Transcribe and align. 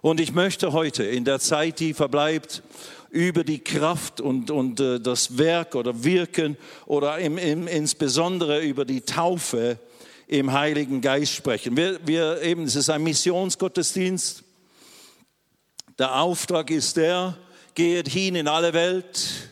Und 0.00 0.20
ich 0.20 0.32
möchte 0.32 0.72
heute 0.72 1.04
in 1.04 1.24
der 1.24 1.40
Zeit, 1.40 1.80
die 1.80 1.92
verbleibt, 1.92 2.62
über 3.10 3.42
die 3.42 3.58
Kraft 3.58 4.20
und, 4.20 4.50
und 4.50 4.80
äh, 4.80 5.00
das 5.00 5.38
Werk 5.38 5.74
oder 5.74 6.04
Wirken 6.04 6.56
oder 6.86 7.18
im, 7.18 7.38
im, 7.38 7.66
insbesondere 7.66 8.60
über 8.60 8.84
die 8.84 9.00
Taufe 9.00 9.78
im 10.26 10.52
Heiligen 10.52 11.00
Geist 11.00 11.32
sprechen. 11.32 11.76
Wir, 11.76 11.98
wir 12.06 12.42
eben, 12.42 12.64
es 12.64 12.76
ist 12.76 12.90
ein 12.90 13.02
Missionsgottesdienst. 13.02 14.44
Der 15.98 16.20
Auftrag 16.20 16.70
ist 16.70 16.98
der, 16.98 17.36
geht 17.74 18.08
hin 18.08 18.34
in 18.34 18.46
alle 18.46 18.74
Welt, 18.74 19.50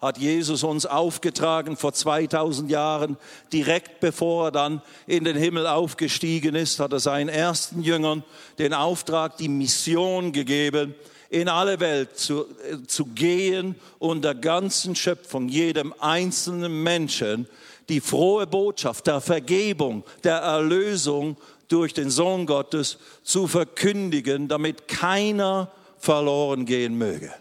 hat 0.00 0.18
Jesus 0.18 0.62
uns 0.62 0.86
aufgetragen 0.86 1.76
vor 1.76 1.92
2000 1.92 2.70
Jahren, 2.70 3.16
direkt 3.52 4.00
bevor 4.00 4.46
er 4.46 4.52
dann 4.52 4.82
in 5.06 5.24
den 5.24 5.36
Himmel 5.36 5.66
aufgestiegen 5.66 6.54
ist, 6.54 6.78
hat 6.78 6.92
er 6.92 7.00
seinen 7.00 7.28
ersten 7.28 7.82
Jüngern 7.82 8.22
den 8.58 8.74
Auftrag, 8.74 9.36
die 9.38 9.48
Mission 9.48 10.32
gegeben, 10.32 10.94
in 11.30 11.48
alle 11.48 11.80
Welt 11.80 12.16
zu, 12.18 12.42
äh, 12.42 12.86
zu 12.86 13.06
gehen 13.06 13.74
und 13.98 14.24
der 14.24 14.34
ganzen 14.34 14.94
Schöpfung, 14.94 15.48
jedem 15.48 15.92
einzelnen 15.98 16.82
Menschen, 16.82 17.46
die 17.88 18.00
frohe 18.00 18.46
Botschaft 18.46 19.06
der 19.06 19.20
Vergebung, 19.20 20.04
der 20.24 20.36
Erlösung 20.36 21.36
durch 21.68 21.92
den 21.92 22.10
Sohn 22.10 22.46
Gottes 22.46 22.98
zu 23.22 23.46
verkündigen, 23.46 24.48
damit 24.48 24.88
keiner 24.88 25.70
verloren 25.98 26.64
gehen 26.64 26.96
möge. 26.96 27.32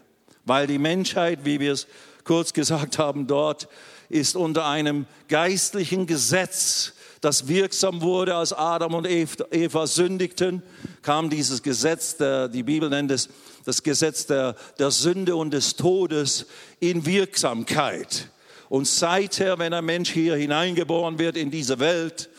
Weil 0.46 0.68
die 0.68 0.80
Menschheit, 0.80 1.40
wie 1.44 1.60
wir 1.60 1.74
es 1.74 1.88
kurz 2.28 2.54
gesagt 2.54 3.00
haben, 3.00 3.26
dort 3.26 3.68
ist 4.10 4.36
unter 4.36 4.68
einem 4.68 5.08
geistlichen 5.30 6.06
Gesetz, 6.06 6.94
das 7.22 7.48
wirksam 7.48 8.02
wurde, 8.02 8.36
als 8.36 8.54
Adam 8.54 8.94
und 8.94 9.08
Eva 9.08 9.88
sündigten, 9.88 10.62
kam 11.02 11.32
dieses 11.32 11.64
Gesetz, 11.64 12.18
der, 12.18 12.48
die 12.50 12.64
Bibel 12.64 12.90
nennt 12.90 13.10
es 13.10 13.30
das 13.66 13.82
Gesetz 13.82 14.28
der, 14.28 14.56
der 14.78 14.92
Sünde 14.92 15.36
und 15.36 15.52
des 15.52 15.76
Todes 15.76 16.46
in 16.80 17.06
Wirksamkeit. 17.06 18.30
Und 18.70 18.88
seither, 18.88 19.58
wenn 19.60 19.74
ein 19.74 19.86
Mensch 19.86 20.12
hier 20.12 20.36
hineingeboren 20.36 21.20
wird 21.20 21.38
in 21.38 21.50
diese 21.52 21.80
Welt, 21.80 22.30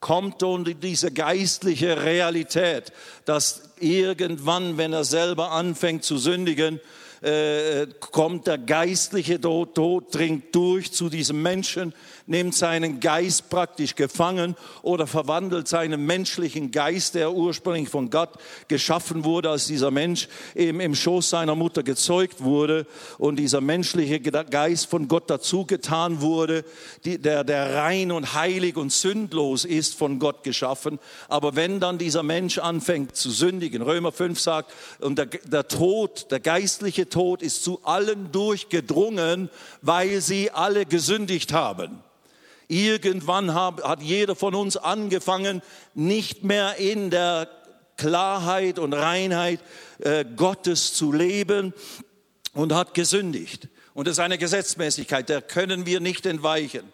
kommt 0.00 0.42
unter 0.42 0.72
diese 0.72 1.10
geistliche 1.10 2.02
Realität, 2.02 2.92
dass 3.24 3.62
irgendwann, 3.78 4.78
wenn 4.78 4.92
er 4.92 5.04
selber 5.04 5.52
anfängt 5.52 6.04
zu 6.04 6.16
sündigen, 6.16 6.80
äh, 7.22 7.86
kommt 8.00 8.46
der 8.46 8.58
geistliche 8.58 9.40
Tod, 9.40 9.74
Tod 9.74 10.14
dringt 10.14 10.54
durch 10.54 10.92
zu 10.92 11.08
diesem 11.08 11.42
Menschen, 11.42 11.92
nimmt 12.30 12.54
seinen 12.54 13.00
Geist 13.00 13.50
praktisch 13.50 13.96
gefangen 13.96 14.56
oder 14.82 15.06
verwandelt 15.06 15.68
seinen 15.68 16.06
menschlichen 16.06 16.70
Geist, 16.70 17.16
der 17.16 17.32
ursprünglich 17.32 17.88
von 17.88 18.08
Gott 18.08 18.30
geschaffen 18.68 19.24
wurde, 19.24 19.50
als 19.50 19.66
dieser 19.66 19.90
Mensch 19.90 20.28
eben 20.54 20.80
im 20.80 20.94
Schoß 20.94 21.28
seiner 21.30 21.56
Mutter 21.56 21.82
gezeugt 21.82 22.42
wurde 22.42 22.86
und 23.18 23.36
dieser 23.36 23.60
menschliche 23.60 24.20
Geist 24.20 24.86
von 24.86 25.08
Gott 25.08 25.28
dazu 25.28 25.66
getan 25.66 26.20
wurde, 26.20 26.64
der, 27.04 27.44
der 27.44 27.74
rein 27.74 28.12
und 28.12 28.34
heilig 28.34 28.76
und 28.76 28.92
sündlos 28.92 29.64
ist, 29.64 29.96
von 29.96 30.18
Gott 30.20 30.44
geschaffen. 30.44 31.00
Aber 31.28 31.56
wenn 31.56 31.80
dann 31.80 31.98
dieser 31.98 32.22
Mensch 32.22 32.58
anfängt 32.58 33.16
zu 33.16 33.30
sündigen, 33.30 33.82
Römer 33.82 34.12
5 34.12 34.38
sagt, 34.38 34.72
und 35.00 35.18
der, 35.18 35.26
der 35.26 35.66
Tod, 35.66 36.30
der 36.30 36.40
geistliche 36.40 37.08
Tod 37.08 37.42
ist 37.42 37.64
zu 37.64 37.80
allen 37.82 38.30
durchgedrungen, 38.30 39.50
weil 39.82 40.20
sie 40.20 40.52
alle 40.52 40.86
gesündigt 40.86 41.52
haben. 41.52 41.98
Irgendwann 42.70 43.52
hat 43.52 44.00
jeder 44.00 44.36
von 44.36 44.54
uns 44.54 44.76
angefangen, 44.76 45.60
nicht 45.94 46.44
mehr 46.44 46.76
in 46.76 47.10
der 47.10 47.48
Klarheit 47.96 48.78
und 48.78 48.92
Reinheit 48.92 49.58
äh, 49.98 50.24
Gottes 50.36 50.94
zu 50.94 51.10
leben 51.12 51.74
und 52.54 52.72
hat 52.72 52.94
gesündigt. 52.94 53.68
Und 53.92 54.06
das 54.06 54.12
ist 54.12 54.18
eine 54.20 54.38
Gesetzmäßigkeit, 54.38 55.28
der 55.28 55.42
können 55.42 55.84
wir 55.84 55.98
nicht 55.98 56.26
entweichen. 56.26 56.84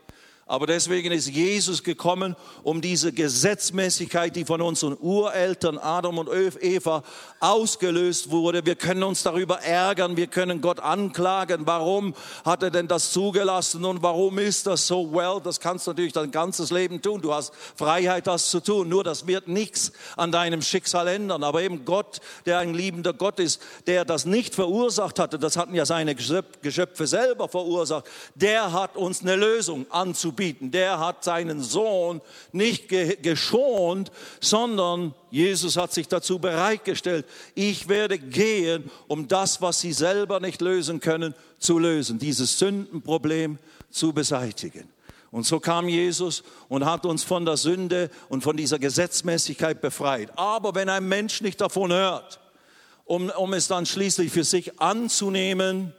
Aber 0.49 0.69
deswegen 0.69 1.11
ist 1.11 1.29
Jesus 1.29 1.83
gekommen, 1.83 2.37
um 2.63 2.81
diese 2.81 3.13
Gesetzmäßigkeit, 3.13 4.37
die 4.37 4.45
von 4.45 4.63
unseren 4.63 4.97
Ureltern 5.01 5.77
Adam 5.77 6.19
und 6.19 6.29
Eva 6.61 7.03
ausgelöst 7.41 8.31
wurde. 8.31 8.65
Wir 8.65 8.77
können 8.77 9.03
uns 9.03 9.25
darüber 9.25 9.61
ärgern, 9.63 10.17
wir 10.17 10.29
können 10.29 10.61
Gott 10.61 10.79
anklagen. 10.79 11.67
Warum 11.67 12.15
hat 12.45 12.63
er 12.63 12.71
denn 12.71 12.87
das 12.87 13.11
zugelassen 13.11 13.85
und 13.85 14.05
warum 14.05 14.39
ist 14.39 14.69
das 14.69 14.87
so? 14.87 15.13
Well, 15.13 15.41
das 15.43 15.59
kannst 15.59 15.89
du 15.89 15.91
natürlich 15.91 16.13
dein 16.13 16.31
ganzes 16.31 16.71
Leben 16.71 17.03
tun. 17.03 17.21
Du 17.23 17.35
hast 17.35 17.53
Freiheit, 17.75 18.29
das 18.29 18.49
zu 18.49 18.61
tun. 18.61 18.89
Nur 18.89 19.03
das 19.03 19.27
wird 19.27 19.49
nichts 19.49 19.91
an 20.17 20.31
deinem 20.31 20.63
Schicksal 20.63 21.09
ändern. 21.09 21.43
Aber 21.43 21.63
eben 21.63 21.85
Gott, 21.85 22.21
der 22.45 22.61
ein 22.61 22.73
liebender 22.73 23.15
Gott 23.15 23.41
ist, 23.41 23.61
der 23.89 24.05
das 24.05 24.27
nicht 24.27 24.55
verursacht 24.55 25.19
hatte, 25.19 25.41
das 25.41 25.57
hatten 25.57 25.75
ja 25.75 25.85
seine 25.85 26.15
Geschöpfe 26.15 27.09
selber 27.09 27.49
verursacht, 27.49 28.05
der 28.37 28.73
hat 28.73 28.97
uns 28.97 29.23
eine 29.23 29.35
Lösung 29.35 29.87
anzubieten 29.91 30.36
bieten. 30.37 30.71
Der 30.71 31.01
hat 31.01 31.25
seinen 31.25 31.63
Sohn 31.63 32.21
nicht 32.53 32.89
geschont, 32.89 34.13
sondern 34.41 35.15
Jesus 35.31 35.77
hat 35.77 35.93
sich 35.93 36.07
dazu 36.09 36.39
bereitgestellt. 36.39 37.27
Ich 37.55 37.89
werde 37.89 38.19
gehen, 38.19 38.91
um 39.09 39.27
das, 39.27 39.61
was 39.61 39.81
sie 39.81 39.93
selber 39.93 40.39
nicht 40.41 40.61
lösen 40.61 41.01
können, 41.01 41.35
zu 41.59 41.79
lösen, 41.79 42.19
dieses 42.19 42.59
Sündenproblem 42.59 43.59
zu 43.91 44.13
beseitigen. 44.13 44.89
Und 45.31 45.45
so 45.45 45.59
kam 45.59 45.89
Jesus 45.89 46.45
und 46.69 46.85
hat 46.85 47.05
uns 47.05 47.25
von 47.25 47.45
der 47.45 47.57
Sünde 47.57 48.11
und 48.29 48.43
von 48.43 48.57
dieser 48.57 48.79
Gesetzmäßigkeit 48.79 49.81
befreit. 49.81 50.31
Aber 50.39 50.75
wenn 50.75 50.89
ein 50.89 51.09
Mensch 51.09 51.41
nicht 51.41 51.61
davon 51.61 51.93
hört, 51.93 52.41
um, 53.05 53.31
um 53.31 53.53
es 53.53 53.69
dann 53.69 53.87
schließlich 53.87 54.33
für 54.33 54.45
sich 54.45 54.81
anzunehmen, 54.81 55.93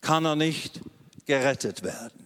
kann 0.00 0.24
er 0.24 0.36
nicht 0.36 0.80
gerettet 1.26 1.82
werden 1.82 2.25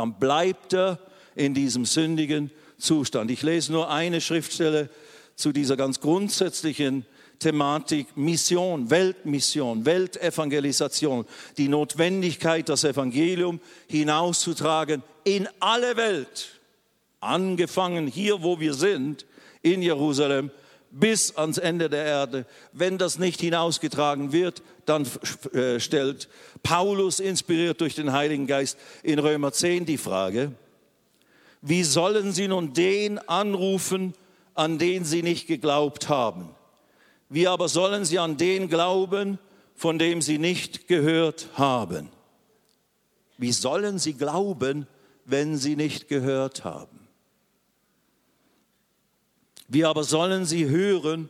dann 0.00 0.14
bleibt 0.14 0.72
er 0.72 0.98
in 1.34 1.52
diesem 1.52 1.84
sündigen 1.84 2.50
Zustand. 2.78 3.30
Ich 3.30 3.42
lese 3.42 3.70
nur 3.70 3.90
eine 3.90 4.22
Schriftstelle 4.22 4.88
zu 5.36 5.52
dieser 5.52 5.76
ganz 5.76 6.00
grundsätzlichen 6.00 7.04
Thematik 7.38 8.16
Mission, 8.16 8.88
Weltmission, 8.88 9.84
Weltevangelisation, 9.84 11.26
die 11.58 11.68
Notwendigkeit, 11.68 12.70
das 12.70 12.84
Evangelium 12.84 13.60
hinauszutragen 13.88 15.02
in 15.24 15.46
alle 15.60 15.98
Welt, 15.98 16.58
angefangen 17.20 18.06
hier, 18.06 18.42
wo 18.42 18.58
wir 18.58 18.72
sind, 18.72 19.26
in 19.60 19.82
Jerusalem, 19.82 20.50
bis 20.90 21.36
ans 21.36 21.58
Ende 21.58 21.90
der 21.90 22.06
Erde. 22.06 22.46
Wenn 22.72 22.96
das 22.96 23.18
nicht 23.18 23.40
hinausgetragen 23.40 24.32
wird, 24.32 24.62
dann 24.90 25.06
äh, 25.52 25.80
stellt 25.80 26.28
Paulus, 26.62 27.20
inspiriert 27.20 27.80
durch 27.80 27.94
den 27.94 28.12
Heiligen 28.12 28.46
Geist, 28.46 28.76
in 29.02 29.18
Römer 29.18 29.52
10 29.52 29.86
die 29.86 29.96
Frage, 29.96 30.52
wie 31.62 31.84
sollen 31.84 32.32
sie 32.32 32.48
nun 32.48 32.72
den 32.72 33.18
anrufen, 33.18 34.14
an 34.54 34.78
den 34.78 35.04
sie 35.04 35.22
nicht 35.22 35.46
geglaubt 35.46 36.08
haben? 36.08 36.50
Wie 37.28 37.46
aber 37.46 37.68
sollen 37.68 38.04
sie 38.04 38.18
an 38.18 38.36
den 38.36 38.68
glauben, 38.68 39.38
von 39.76 39.98
dem 39.98 40.20
sie 40.20 40.38
nicht 40.38 40.88
gehört 40.88 41.48
haben? 41.54 42.08
Wie 43.38 43.52
sollen 43.52 43.98
sie 43.98 44.14
glauben, 44.14 44.86
wenn 45.24 45.56
sie 45.56 45.76
nicht 45.76 46.08
gehört 46.08 46.64
haben? 46.64 47.08
Wie 49.68 49.84
aber 49.84 50.02
sollen 50.02 50.44
sie 50.44 50.68
hören 50.68 51.28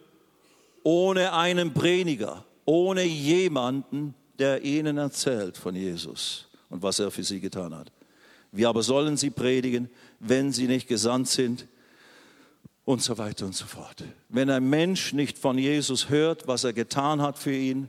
ohne 0.82 1.34
einen 1.34 1.75
Prediger, 1.75 2.44
ohne 2.65 3.04
jemanden, 3.04 4.15
der 4.38 4.62
ihnen 4.62 4.98
erzählt 4.98 5.56
von 5.56 5.75
Jesus 5.75 6.48
und 6.69 6.82
was 6.82 6.98
er 6.98 7.10
für 7.10 7.25
sie 7.25 7.41
getan 7.41 7.75
hat? 7.75 7.93
Wie 8.53 8.66
aber 8.66 8.82
sollen 8.82 9.16
sie 9.16 9.31
predigen, 9.31 9.91
wenn 10.19 10.53
sie 10.53 10.66
nicht 10.66 10.88
gesandt 10.88 11.28
sind? 11.28 11.66
Und 12.84 13.03
so 13.03 13.19
weiter 13.19 13.47
und 13.47 13.54
so 13.54 13.66
fort. 13.66 14.03
Wenn 14.28 14.50
ein 14.50 14.69
Mensch 14.69 15.12
nicht 15.12 15.38
von 15.38 15.59
Jesus 15.59 16.09
hört, 16.09 16.48
was 16.48 16.65
er 16.65 16.72
getan 16.72 17.22
hat 17.22 17.39
für 17.39 17.54
ihn, 17.54 17.89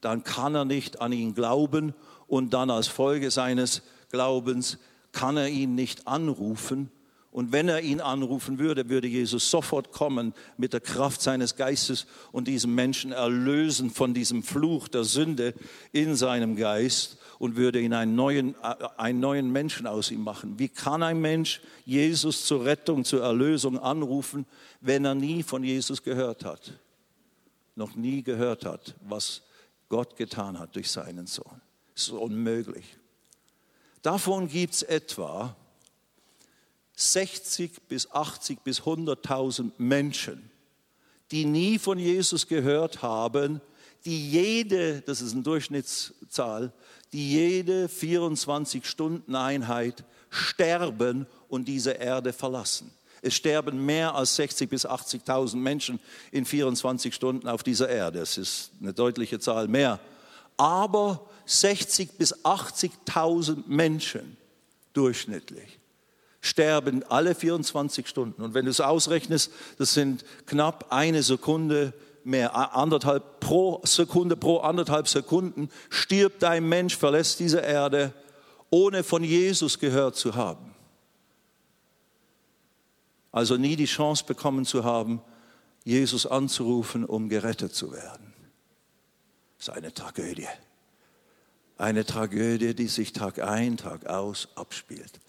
dann 0.00 0.24
kann 0.24 0.54
er 0.54 0.64
nicht 0.64 1.00
an 1.00 1.12
ihn 1.12 1.34
glauben 1.34 1.94
und 2.26 2.52
dann 2.52 2.68
als 2.68 2.88
Folge 2.88 3.30
seines 3.30 3.82
Glaubens 4.10 4.78
kann 5.12 5.36
er 5.36 5.48
ihn 5.48 5.74
nicht 5.74 6.06
anrufen 6.06 6.90
und 7.32 7.50
wenn 7.50 7.70
er 7.70 7.80
ihn 7.80 8.02
anrufen 8.02 8.58
würde, 8.58 8.90
würde 8.90 9.08
Jesus 9.08 9.50
sofort 9.50 9.90
kommen 9.90 10.34
mit 10.58 10.74
der 10.74 10.80
Kraft 10.80 11.22
seines 11.22 11.56
Geistes 11.56 12.06
und 12.30 12.46
diesen 12.46 12.74
Menschen 12.74 13.10
erlösen 13.10 13.90
von 13.90 14.12
diesem 14.12 14.42
Fluch 14.42 14.86
der 14.86 15.04
Sünde 15.04 15.54
in 15.92 16.14
seinem 16.14 16.56
Geist 16.56 17.16
und 17.38 17.56
würde 17.56 17.80
ihn 17.80 17.94
einen 17.94 18.14
neuen, 18.14 18.54
einen 18.98 19.20
neuen 19.20 19.50
Menschen 19.50 19.86
aus 19.86 20.10
ihm 20.10 20.22
machen. 20.22 20.58
Wie 20.58 20.68
kann 20.68 21.02
ein 21.02 21.22
Mensch 21.22 21.62
Jesus 21.86 22.44
zur 22.44 22.66
Rettung, 22.66 23.02
zur 23.02 23.22
Erlösung 23.22 23.78
anrufen, 23.78 24.44
wenn 24.82 25.06
er 25.06 25.14
nie 25.14 25.42
von 25.42 25.64
Jesus 25.64 26.02
gehört 26.02 26.44
hat? 26.44 26.74
Noch 27.76 27.96
nie 27.96 28.22
gehört 28.22 28.66
hat, 28.66 28.94
was 29.08 29.40
Gott 29.88 30.16
getan 30.16 30.58
hat 30.58 30.76
durch 30.76 30.90
seinen 30.90 31.26
Sohn. 31.26 31.62
Das 31.94 32.08
ist 32.08 32.10
unmöglich. 32.10 32.84
Davon 34.02 34.48
gibt 34.48 34.74
es 34.74 34.82
etwa 34.82 35.56
60 37.02 37.82
bis 37.88 38.10
80 38.10 38.62
bis 38.62 38.82
100.000 38.82 39.72
Menschen, 39.78 40.50
die 41.30 41.44
nie 41.44 41.78
von 41.78 41.98
Jesus 41.98 42.46
gehört 42.46 43.02
haben, 43.02 43.60
die 44.04 44.30
jede, 44.30 45.00
das 45.02 45.20
ist 45.20 45.32
eine 45.32 45.42
Durchschnittszahl, 45.42 46.72
die 47.12 47.32
jede 47.32 47.86
24-Stunden-Einheit 47.86 50.04
sterben 50.30 51.26
und 51.48 51.66
diese 51.66 51.90
Erde 51.92 52.32
verlassen. 52.32 52.90
Es 53.20 53.34
sterben 53.34 53.84
mehr 53.84 54.14
als 54.14 54.38
60.000 54.38 54.68
bis 54.68 54.86
80.000 54.86 55.56
Menschen 55.56 55.98
in 56.32 56.44
24 56.44 57.14
Stunden 57.14 57.48
auf 57.48 57.62
dieser 57.62 57.88
Erde. 57.88 58.18
Das 58.18 58.36
ist 58.36 58.72
eine 58.80 58.92
deutliche 58.92 59.38
Zahl 59.38 59.68
mehr. 59.68 60.00
Aber 60.56 61.28
60.000 61.46 62.08
bis 62.18 62.34
80.000 62.44 63.62
Menschen 63.68 64.36
durchschnittlich 64.92 65.78
sterben 66.42 67.04
alle 67.04 67.34
24 67.34 68.06
Stunden. 68.06 68.42
Und 68.42 68.52
wenn 68.52 68.66
du 68.66 68.70
es 68.70 68.80
ausrechnest, 68.80 69.50
das 69.78 69.94
sind 69.94 70.24
knapp 70.44 70.86
eine 70.90 71.22
Sekunde 71.22 71.94
mehr, 72.24 72.76
anderthalb 72.76 73.40
pro 73.40 73.80
Sekunde, 73.84 74.36
pro 74.36 74.58
anderthalb 74.58 75.08
Sekunden 75.08 75.70
stirbt 75.88 76.44
ein 76.44 76.68
Mensch, 76.68 76.96
verlässt 76.96 77.40
diese 77.40 77.60
Erde, 77.60 78.12
ohne 78.70 79.04
von 79.04 79.22
Jesus 79.22 79.78
gehört 79.78 80.16
zu 80.16 80.34
haben. 80.34 80.74
Also 83.30 83.56
nie 83.56 83.76
die 83.76 83.86
Chance 83.86 84.24
bekommen 84.26 84.66
zu 84.66 84.84
haben, 84.84 85.22
Jesus 85.84 86.26
anzurufen, 86.26 87.04
um 87.04 87.28
gerettet 87.28 87.74
zu 87.74 87.92
werden. 87.92 88.34
Das 89.58 89.68
ist 89.68 89.74
eine 89.74 89.94
Tragödie. 89.94 90.48
Eine 91.78 92.04
Tragödie, 92.04 92.74
die 92.74 92.88
sich 92.88 93.12
Tag 93.12 93.40
ein, 93.40 93.76
Tag 93.76 94.06
aus 94.06 94.48
abspielt. 94.56 95.20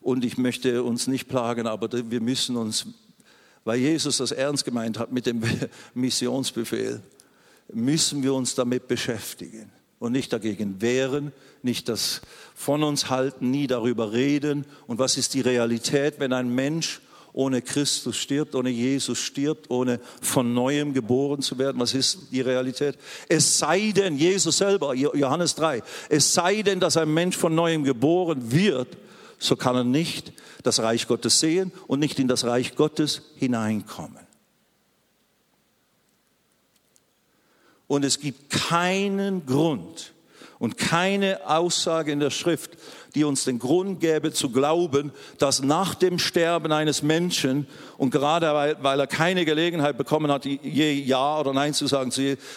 Und 0.00 0.24
ich 0.24 0.38
möchte 0.38 0.82
uns 0.82 1.06
nicht 1.06 1.28
plagen, 1.28 1.66
aber 1.66 1.88
wir 2.10 2.20
müssen 2.20 2.56
uns, 2.56 2.86
weil 3.64 3.78
Jesus 3.78 4.18
das 4.18 4.32
ernst 4.32 4.64
gemeint 4.64 4.98
hat 4.98 5.12
mit 5.12 5.26
dem 5.26 5.42
Missionsbefehl, 5.94 7.02
müssen 7.72 8.22
wir 8.22 8.34
uns 8.34 8.54
damit 8.54 8.88
beschäftigen 8.88 9.70
und 9.98 10.12
nicht 10.12 10.32
dagegen 10.32 10.80
wehren, 10.80 11.32
nicht 11.62 11.88
das 11.88 12.22
von 12.54 12.82
uns 12.82 13.10
halten, 13.10 13.50
nie 13.50 13.66
darüber 13.66 14.12
reden. 14.12 14.64
Und 14.86 14.98
was 14.98 15.16
ist 15.16 15.34
die 15.34 15.42
Realität, 15.42 16.18
wenn 16.18 16.32
ein 16.32 16.52
Mensch 16.54 17.00
ohne 17.32 17.62
Christus 17.62 18.16
stirbt, 18.16 18.54
ohne 18.54 18.70
Jesus 18.70 19.18
stirbt, 19.18 19.70
ohne 19.70 20.00
von 20.20 20.52
neuem 20.52 20.92
geboren 20.92 21.42
zu 21.42 21.58
werden. 21.58 21.80
Was 21.80 21.94
ist 21.94 22.32
die 22.32 22.40
Realität? 22.40 22.96
Es 23.28 23.58
sei 23.58 23.92
denn, 23.94 24.16
Jesus 24.16 24.58
selber, 24.58 24.94
Johannes 24.94 25.54
3, 25.54 25.82
es 26.08 26.34
sei 26.34 26.62
denn, 26.62 26.80
dass 26.80 26.96
ein 26.96 27.12
Mensch 27.12 27.36
von 27.36 27.54
neuem 27.54 27.84
geboren 27.84 28.50
wird, 28.50 28.96
so 29.40 29.56
kann 29.56 29.74
er 29.74 29.84
nicht 29.84 30.32
das 30.62 30.78
Reich 30.80 31.08
Gottes 31.08 31.40
sehen 31.40 31.72
und 31.88 31.98
nicht 31.98 32.18
in 32.20 32.28
das 32.28 32.44
Reich 32.44 32.76
Gottes 32.76 33.22
hineinkommen. 33.36 34.26
Und 37.88 38.04
es 38.04 38.20
gibt 38.20 38.50
keinen 38.50 39.46
Grund 39.46 40.12
und 40.60 40.76
keine 40.76 41.48
Aussage 41.48 42.12
in 42.12 42.20
der 42.20 42.30
Schrift, 42.30 42.76
die 43.14 43.24
uns 43.24 43.44
den 43.44 43.58
Grund 43.58 44.00
gäbe 44.00 44.32
zu 44.32 44.50
glauben, 44.50 45.12
dass 45.38 45.62
nach 45.62 45.94
dem 45.94 46.18
Sterben 46.18 46.72
eines 46.72 47.02
Menschen 47.02 47.66
und 47.98 48.10
gerade 48.10 48.52
weil, 48.54 48.76
weil 48.82 49.00
er 49.00 49.06
keine 49.06 49.44
Gelegenheit 49.44 49.98
bekommen 49.98 50.30
hat, 50.30 50.44
je 50.44 50.92
Ja 50.92 51.38
oder 51.38 51.52
Nein 51.52 51.74
zu 51.74 51.86
sagen, 51.86 52.12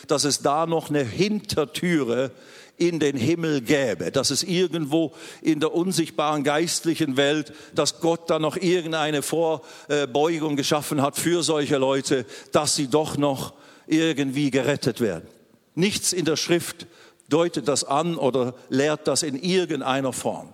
dass 0.08 0.24
es 0.24 0.42
da 0.42 0.66
noch 0.66 0.90
eine 0.90 1.04
Hintertüre 1.04 2.32
in 2.78 3.00
den 3.00 3.16
Himmel 3.16 3.62
gäbe, 3.62 4.12
dass 4.12 4.32
es 4.32 4.44
irgendwo 4.44 5.14
in 5.42 5.60
der 5.60 5.74
unsichtbaren 5.74 6.44
geistlichen 6.44 7.18
Welt, 7.18 7.54
dass 7.76 8.00
Gott 8.00 8.30
da 8.30 8.40
noch 8.40 8.58
irgendeine 8.58 9.22
Vorbeugung 9.22 10.56
geschaffen 10.56 11.02
hat 11.02 11.18
für 11.18 11.44
solche 11.44 11.78
Leute, 11.78 12.26
dass 12.52 12.76
sie 12.76 12.88
doch 12.88 13.18
noch 13.18 13.54
irgendwie 13.88 14.50
gerettet 14.50 15.02
werden. 15.02 15.28
Nichts 15.76 16.14
in 16.14 16.26
der 16.26 16.36
Schrift 16.36 16.88
deutet 17.30 17.68
das 17.68 17.84
an 17.84 18.16
oder 18.16 18.54
lehrt 18.70 19.08
das 19.08 19.24
in 19.24 19.36
irgendeiner 19.36 20.14
Form. 20.14 20.54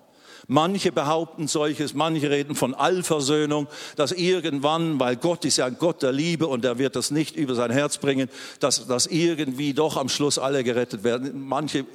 Manche 0.52 0.92
behaupten 0.92 1.48
solches, 1.48 1.94
manche 1.94 2.32
reden 2.32 2.56
von 2.56 2.74
Allversöhnung, 2.74 3.68
dass 3.96 4.12
irgendwann, 4.12 5.00
weil 5.00 5.16
Gott 5.16 5.46
ist 5.46 5.58
ja 5.58 5.68
ein 5.68 5.78
Gott 5.78 6.02
der 6.02 6.12
Liebe 6.12 6.48
und 6.48 6.66
er 6.66 6.80
wird 6.80 6.96
das 6.96 7.12
nicht 7.12 7.36
über 7.36 7.54
sein 7.54 7.70
Herz 7.70 8.00
bringen, 8.00 8.30
dass, 8.60 8.88
dass 8.88 9.06
irgendwie 9.06 9.76
doch 9.76 9.96
am 9.96 10.10
Schluss 10.10 10.40
alle 10.40 10.64
gerettet 10.64 11.04
werden. 11.04 11.48
Manche 11.48 11.86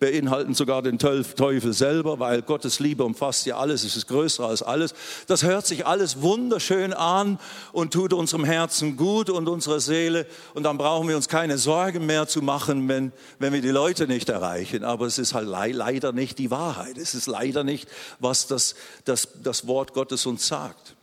beinhalten 0.00 0.52
sogar 0.52 0.82
den 0.82 0.98
Teufel 0.98 1.72
selber, 1.72 2.18
weil 2.18 2.42
Gottes 2.42 2.78
Liebe 2.78 3.04
umfasst 3.04 3.46
ja 3.46 3.56
alles, 3.56 3.84
es 3.84 3.96
ist 3.96 4.06
größer 4.06 4.44
als 4.44 4.62
alles. 4.62 4.92
Das 5.26 5.42
hört 5.42 5.66
sich 5.66 5.86
alles 5.86 6.20
wunderschön 6.20 6.92
an 6.92 7.38
und 7.72 7.94
tut 7.94 8.12
unserem 8.12 8.44
Herzen 8.44 8.98
gut 8.98 9.30
und 9.30 9.48
unserer 9.48 9.80
Seele 9.80 10.26
und 10.52 10.64
dann 10.64 10.76
brauchen 10.76 11.08
wir 11.08 11.16
uns 11.16 11.28
keine 11.30 11.56
Sorgen 11.56 12.04
mehr 12.04 12.28
zu 12.28 12.42
machen, 12.42 12.86
wenn, 12.86 13.12
wenn 13.38 13.54
wir 13.54 13.62
die 13.62 13.70
Leute 13.70 14.06
nicht 14.06 14.28
erreichen. 14.28 14.84
Aber 14.84 15.06
es 15.06 15.16
ist 15.16 15.32
halt 15.32 15.48
leider 15.48 16.12
nicht 16.12 16.38
die 16.38 16.50
Wahrheit. 16.50 16.98
Es 16.98 17.14
ist 17.14 17.28
leider 17.28 17.64
nicht 17.64 17.88
was 18.18 18.46
das, 18.46 18.74
das, 19.04 19.28
das 19.42 19.66
Wort 19.66 19.92
Gottes 19.92 20.26
uns 20.26 20.46
sagt. 20.46 20.96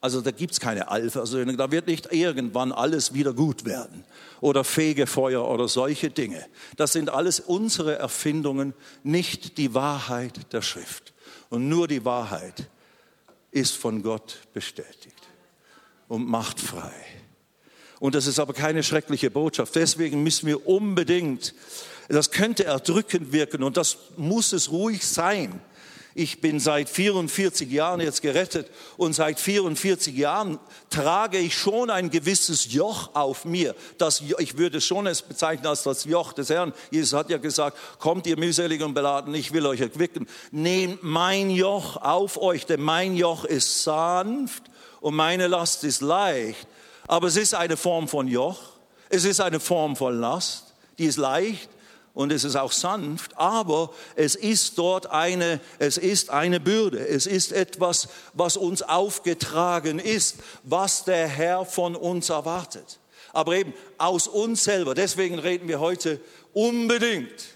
Also 0.00 0.20
da 0.20 0.30
gibt 0.30 0.52
es 0.52 0.60
keine 0.60 0.88
Allversöhnung, 0.88 1.56
da 1.56 1.70
wird 1.70 1.86
nicht 1.86 2.12
irgendwann 2.12 2.70
alles 2.70 3.14
wieder 3.14 3.32
gut 3.32 3.64
werden 3.64 4.04
oder 4.40 4.62
Fegefeuer 4.62 5.48
oder 5.48 5.68
solche 5.68 6.10
Dinge. 6.10 6.46
Das 6.76 6.92
sind 6.92 7.10
alles 7.10 7.40
unsere 7.40 7.96
Erfindungen, 7.96 8.74
nicht 9.02 9.58
die 9.58 9.74
Wahrheit 9.74 10.52
der 10.52 10.62
Schrift. 10.62 11.12
Und 11.48 11.68
nur 11.68 11.88
die 11.88 12.04
Wahrheit 12.04 12.68
ist 13.50 13.74
von 13.74 14.02
Gott 14.02 14.38
bestätigt 14.52 15.28
und 16.08 16.28
macht 16.28 16.60
frei. 16.60 16.92
Und 17.98 18.14
das 18.14 18.26
ist 18.26 18.38
aber 18.38 18.52
keine 18.52 18.82
schreckliche 18.82 19.30
Botschaft. 19.30 19.74
Deswegen 19.74 20.22
müssen 20.22 20.46
wir 20.46 20.66
unbedingt 20.66 21.54
das 22.08 22.30
könnte 22.30 22.64
erdrückend 22.64 23.32
wirken 23.32 23.62
und 23.62 23.76
das 23.76 23.98
muss 24.16 24.52
es 24.52 24.70
ruhig 24.70 25.06
sein. 25.06 25.60
Ich 26.18 26.40
bin 26.40 26.60
seit 26.60 26.88
44 26.88 27.70
Jahren 27.70 28.00
jetzt 28.00 28.22
gerettet 28.22 28.70
und 28.96 29.12
seit 29.12 29.38
44 29.38 30.16
Jahren 30.16 30.58
trage 30.88 31.36
ich 31.36 31.54
schon 31.54 31.90
ein 31.90 32.08
gewisses 32.08 32.72
Joch 32.72 33.10
auf 33.14 33.44
mir. 33.44 33.74
Das, 33.98 34.22
ich 34.38 34.56
würde 34.56 34.80
schon 34.80 35.06
es 35.06 35.20
bezeichnen 35.20 35.66
als 35.66 35.82
das 35.82 36.04
Joch 36.06 36.32
des 36.32 36.48
Herrn. 36.48 36.72
Jesus 36.90 37.12
hat 37.12 37.28
ja 37.28 37.36
gesagt, 37.36 37.76
kommt 37.98 38.26
ihr 38.26 38.38
mühselig 38.38 38.82
und 38.82 38.94
beladen, 38.94 39.34
ich 39.34 39.52
will 39.52 39.66
euch 39.66 39.82
erquicken. 39.82 40.26
Nehmt 40.52 41.02
mein 41.02 41.50
Joch 41.50 41.98
auf 41.98 42.40
euch, 42.40 42.64
denn 42.64 42.80
mein 42.80 43.14
Joch 43.14 43.44
ist 43.44 43.82
sanft 43.82 44.62
und 45.02 45.14
meine 45.14 45.48
Last 45.48 45.84
ist 45.84 46.00
leicht. 46.00 46.66
Aber 47.06 47.26
es 47.26 47.36
ist 47.36 47.54
eine 47.54 47.76
Form 47.76 48.08
von 48.08 48.26
Joch, 48.26 48.58
es 49.10 49.26
ist 49.26 49.40
eine 49.40 49.60
Form 49.60 49.96
von 49.96 50.18
Last, 50.18 50.72
die 50.98 51.04
ist 51.04 51.18
leicht, 51.18 51.68
und 52.16 52.32
es 52.32 52.44
ist 52.44 52.56
auch 52.56 52.72
sanft, 52.72 53.36
aber 53.36 53.90
es 54.14 54.36
ist 54.36 54.78
dort 54.78 55.10
eine, 55.10 55.60
es 55.78 55.98
ist 55.98 56.30
eine 56.30 56.60
Bürde. 56.60 57.06
Es 57.06 57.26
ist 57.26 57.52
etwas, 57.52 58.08
was 58.32 58.56
uns 58.56 58.80
aufgetragen 58.80 59.98
ist, 59.98 60.36
was 60.62 61.04
der 61.04 61.28
Herr 61.28 61.66
von 61.66 61.94
uns 61.94 62.30
erwartet. 62.30 63.00
Aber 63.34 63.54
eben 63.54 63.74
aus 63.98 64.28
uns 64.28 64.64
selber. 64.64 64.94
Deswegen 64.94 65.38
reden 65.38 65.68
wir 65.68 65.78
heute 65.78 66.18
unbedingt 66.54 67.48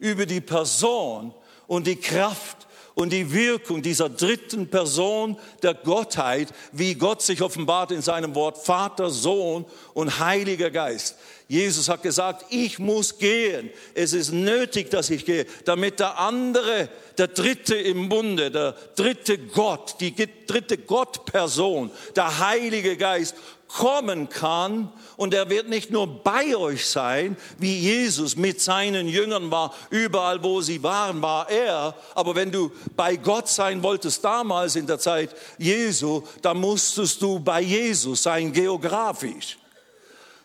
über 0.00 0.26
die 0.26 0.40
Person 0.40 1.32
und 1.68 1.86
die 1.86 1.94
Kraft 1.94 2.66
und 2.94 3.12
die 3.12 3.32
Wirkung 3.32 3.82
dieser 3.82 4.08
dritten 4.08 4.68
Person 4.68 5.38
der 5.62 5.74
Gottheit, 5.74 6.48
wie 6.72 6.94
Gott 6.94 7.22
sich 7.22 7.42
offenbart 7.42 7.90
in 7.90 8.02
seinem 8.02 8.34
Wort 8.34 8.58
Vater, 8.58 9.10
Sohn 9.10 9.64
und 9.94 10.18
Heiliger 10.18 10.70
Geist. 10.70 11.16
Jesus 11.48 11.88
hat 11.88 12.02
gesagt, 12.02 12.46
ich 12.50 12.78
muss 12.78 13.18
gehen. 13.18 13.70
Es 13.94 14.12
ist 14.14 14.32
nötig, 14.32 14.90
dass 14.90 15.10
ich 15.10 15.26
gehe, 15.26 15.46
damit 15.64 16.00
der 16.00 16.18
andere, 16.18 16.88
der 17.18 17.28
dritte 17.28 17.74
im 17.74 18.08
Bunde, 18.08 18.50
der 18.50 18.74
dritte 18.96 19.36
Gott, 19.36 19.96
die 20.00 20.14
dritte 20.46 20.78
Gottperson, 20.78 21.90
der 22.16 22.38
Heilige 22.38 22.96
Geist 22.96 23.34
kommen 23.72 24.28
kann 24.28 24.92
und 25.16 25.32
er 25.32 25.48
wird 25.48 25.68
nicht 25.68 25.90
nur 25.90 26.06
bei 26.22 26.54
euch 26.56 26.86
sein, 26.86 27.36
wie 27.58 27.78
Jesus 27.78 28.36
mit 28.36 28.60
seinen 28.60 29.08
Jüngern 29.08 29.50
war, 29.50 29.74
überall 29.88 30.42
wo 30.42 30.60
sie 30.60 30.82
waren, 30.82 31.22
war 31.22 31.48
er, 31.48 31.94
aber 32.14 32.34
wenn 32.34 32.52
du 32.52 32.70
bei 32.96 33.16
Gott 33.16 33.48
sein 33.48 33.82
wolltest 33.82 34.22
damals 34.24 34.76
in 34.76 34.86
der 34.86 34.98
Zeit 34.98 35.34
Jesu, 35.56 36.22
dann 36.42 36.58
musstest 36.58 37.22
du 37.22 37.40
bei 37.40 37.62
Jesus 37.62 38.22
sein, 38.22 38.52
geografisch. 38.52 39.58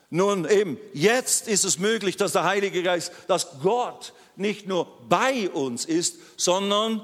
Nun 0.09 0.49
eben, 0.49 0.77
jetzt 0.93 1.49
ist 1.49 1.65
es 1.65 1.79
möglich, 1.79 2.15
dass 2.15 2.31
der 2.31 2.45
Heilige 2.45 2.81
Geist, 2.81 3.11
dass 3.27 3.59
Gott 3.61 4.13
nicht 4.37 4.67
nur 4.67 4.87
bei 5.09 5.49
uns 5.49 5.83
ist, 5.83 6.15
sondern 6.37 7.01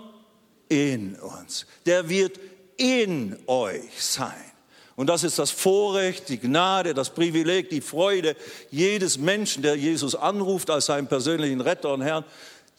in 0.70 1.15
uns. 1.20 1.65
Der 1.86 2.08
wird 2.08 2.39
in 2.77 3.38
euch 3.46 4.01
sein. 4.01 4.52
Und 4.96 5.08
das 5.08 5.24
ist 5.24 5.40
das 5.40 5.50
Vorrecht, 5.50 6.30
die 6.30 6.38
Gnade, 6.38 6.94
das 6.94 7.10
Privileg, 7.10 7.70
die 7.70 7.82
Freude 7.82 8.36
jedes 8.70 9.18
Menschen, 9.18 9.64
der 9.64 9.76
Jesus 9.76 10.14
anruft 10.14 10.70
als 10.70 10.86
seinen 10.86 11.08
persönlichen 11.08 11.62
Retter 11.62 11.94
und 11.94 12.02
Herrn, 12.02 12.26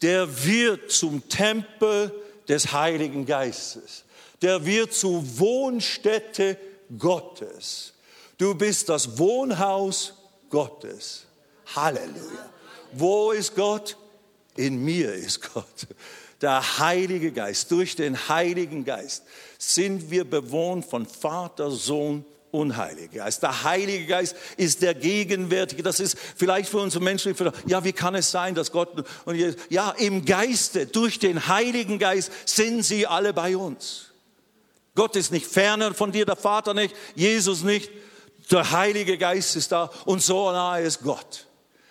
der 0.01 0.45
wird 0.45 0.91
zum 0.91 1.27
Tempel 1.27 2.11
des 2.47 2.71
Heiligen 2.71 3.25
Geistes. 3.25 4.03
Der 4.41 4.65
wird 4.65 4.93
zu 4.93 5.39
Wohnstätte 5.39 6.57
Gottes. 6.97 7.93
Du 8.37 8.55
bist 8.55 8.89
das 8.89 9.17
Wohnhaus 9.17 10.13
Gottes. 10.49 11.25
Halleluja. 11.75 12.49
Wo 12.93 13.31
ist 13.31 13.55
Gott? 13.55 13.97
In 14.55 14.83
mir 14.83 15.13
ist 15.13 15.53
Gott. 15.53 15.87
Der 16.45 16.77
Heilige 16.77 17.31
Geist, 17.31 17.71
durch 17.71 17.95
den 17.95 18.29
Heiligen 18.29 18.85
Geist 18.85 19.23
sind 19.57 20.11
wir 20.11 20.25
bewohnt 20.25 20.85
von 20.85 21.07
Vater, 21.07 21.71
Sohn 21.71 22.23
und 22.51 22.77
Heiliger 22.77 23.23
Geist. 23.23 23.41
Der 23.41 23.63
Heilige 23.63 24.05
Geist 24.05 24.35
ist 24.55 24.83
der 24.83 24.93
Gegenwärtige. 24.93 25.81
Das 25.81 25.99
ist 25.99 26.15
vielleicht 26.35 26.69
für 26.69 26.77
unsere 26.77 27.03
Menschen, 27.03 27.33
ja, 27.65 27.83
wie 27.83 27.93
kann 27.93 28.13
es 28.13 28.29
sein, 28.29 28.53
dass 28.53 28.71
Gott, 28.71 29.07
und 29.25 29.55
ja, 29.69 29.89
im 29.97 30.23
Geiste, 30.23 30.85
durch 30.85 31.17
den 31.17 31.47
Heiligen 31.47 31.97
Geist 31.97 32.31
sind 32.45 32.83
sie 32.83 33.07
alle 33.07 33.33
bei 33.33 33.57
uns. 33.57 34.11
Gott 34.93 35.15
ist 35.15 35.31
nicht 35.31 35.47
ferner 35.47 35.95
von 35.95 36.11
dir, 36.11 36.27
der 36.27 36.35
Vater 36.35 36.75
nicht, 36.75 36.95
Jesus 37.15 37.63
nicht, 37.63 37.89
der 38.51 38.69
Heilige 38.69 39.17
Geist 39.17 39.55
ist 39.55 39.71
da 39.71 39.89
und 40.05 40.21
so 40.21 40.51
nahe 40.51 40.83
ist 40.83 41.01
Gott, 41.01 41.47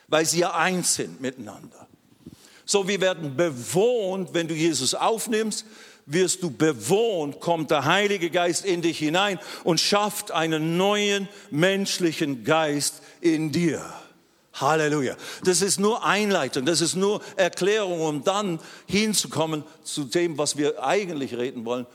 weil 0.06 0.24
sie 0.24 0.38
ja 0.38 0.54
eins 0.54 0.94
sind 0.94 1.20
miteinander. 1.20 1.88
So, 2.64 2.88
wir 2.88 3.00
werden 3.00 3.36
bewohnt, 3.36 4.32
wenn 4.32 4.48
du 4.48 4.54
Jesus 4.54 4.94
aufnimmst, 4.94 5.66
wirst 6.06 6.42
du 6.42 6.50
bewohnt, 6.50 7.40
kommt 7.40 7.70
der 7.70 7.84
Heilige 7.84 8.30
Geist 8.30 8.64
in 8.64 8.82
dich 8.82 8.98
hinein 8.98 9.38
und 9.64 9.80
schafft 9.80 10.32
einen 10.32 10.76
neuen 10.76 11.28
menschlichen 11.50 12.44
Geist 12.44 13.02
in 13.20 13.52
dir. 13.52 13.82
Halleluja. 14.54 15.16
Das 15.44 15.62
ist 15.62 15.80
nur 15.80 16.04
Einleitung, 16.04 16.64
das 16.64 16.80
ist 16.80 16.94
nur 16.94 17.20
Erklärung, 17.36 18.00
um 18.00 18.22
dann 18.22 18.60
hinzukommen 18.86 19.64
zu 19.82 20.04
dem, 20.04 20.38
was 20.38 20.56
wir 20.56 20.84
eigentlich 20.84 21.36
reden 21.36 21.64
wollen. 21.64 21.86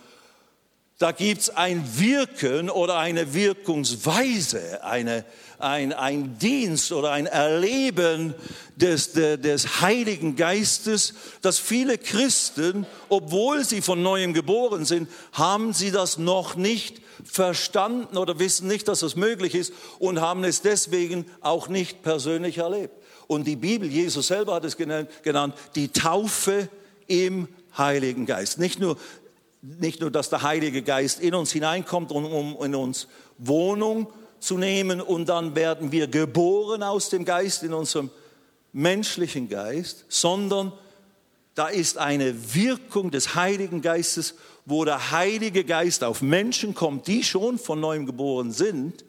Da 1.00 1.14
gibt 1.14 1.44
es 1.44 1.50
ein 1.50 1.98
Wirken 1.98 2.70
oder 2.70 2.98
eine 2.98 3.34
Wirkungsweise, 3.34 4.84
eine, 4.84 5.24
ein, 5.58 5.94
ein 5.94 6.38
Dienst 6.40 6.92
oder 6.92 7.12
ein 7.12 7.26
Erleben 7.26 8.36
des, 8.76 9.14
des 9.14 9.80
Heiligen 9.80 10.36
Geistes, 10.36 11.14
dass 11.42 11.58
viele 11.58 11.98
Christen, 11.98 12.86
obwohl 13.08 13.64
sie 13.64 13.82
von 13.82 14.04
neuem 14.04 14.34
geboren 14.34 14.84
sind, 14.84 15.08
haben 15.32 15.72
sie 15.72 15.92
das 15.92 16.18
noch 16.18 16.58
nicht 16.58 17.02
verstanden 17.24 18.18
oder 18.18 18.38
wissen 18.38 18.68
nicht, 18.68 18.90
dass 18.90 19.00
das 19.00 19.16
möglich 19.16 19.56
ist 19.56 19.72
und 20.00 20.20
haben 20.20 20.44
es 20.44 20.62
deswegen 20.62 21.26
auch 21.40 21.70
nicht 21.70 22.04
persönlich 22.04 22.58
erlebt. 22.58 22.94
Und 23.28 23.48
die 23.48 23.56
Bibel, 23.56 23.90
Jesus 23.90 24.28
selber 24.28 24.56
hat 24.56 24.66
es 24.66 24.76
genannt, 24.76 25.10
genannt 25.24 25.56
die 25.76 25.88
Taufe 25.94 26.68
im 27.08 27.48
Heiligen 27.78 28.26
Geist. 28.26 28.58
Nicht 28.58 28.82
nur, 28.82 28.98
nicht 29.62 30.02
nur, 30.02 30.12
dass 30.12 30.30
der 30.30 30.42
Heilige 30.42 30.82
Geist 30.82 31.20
in 31.20 31.36
uns 31.36 31.52
hineinkommt, 31.52 32.12
um, 32.12 32.26
um 32.26 32.64
in 32.64 32.76
uns 32.76 33.08
Wohnung 33.38 34.08
zu 34.40 34.58
nehmen 34.58 35.02
und 35.02 35.28
dann 35.28 35.56
werden 35.56 35.92
wir 35.92 36.08
geboren 36.08 36.84
aus 36.84 37.10
dem 37.10 37.26
Geist 37.26 37.64
in 37.64 37.74
unserem 37.74 38.10
menschlichen 38.72 39.50
Geist, 39.50 40.06
sondern 40.08 40.72
da 41.56 41.68
ist 41.68 41.98
eine 41.98 42.54
Wirkung 42.54 43.12
des 43.12 43.36
Heiligen 43.36 43.82
Geistes, 43.82 44.36
wo 44.66 44.86
der 44.86 45.12
Heilige 45.12 45.66
Geist 45.66 46.04
auf 46.04 46.22
Menschen 46.22 46.74
kommt, 46.74 47.08
die 47.08 47.24
schon 47.24 47.58
von 47.58 47.80
neuem 47.80 48.06
geboren 48.06 48.52
sind, 48.52 49.04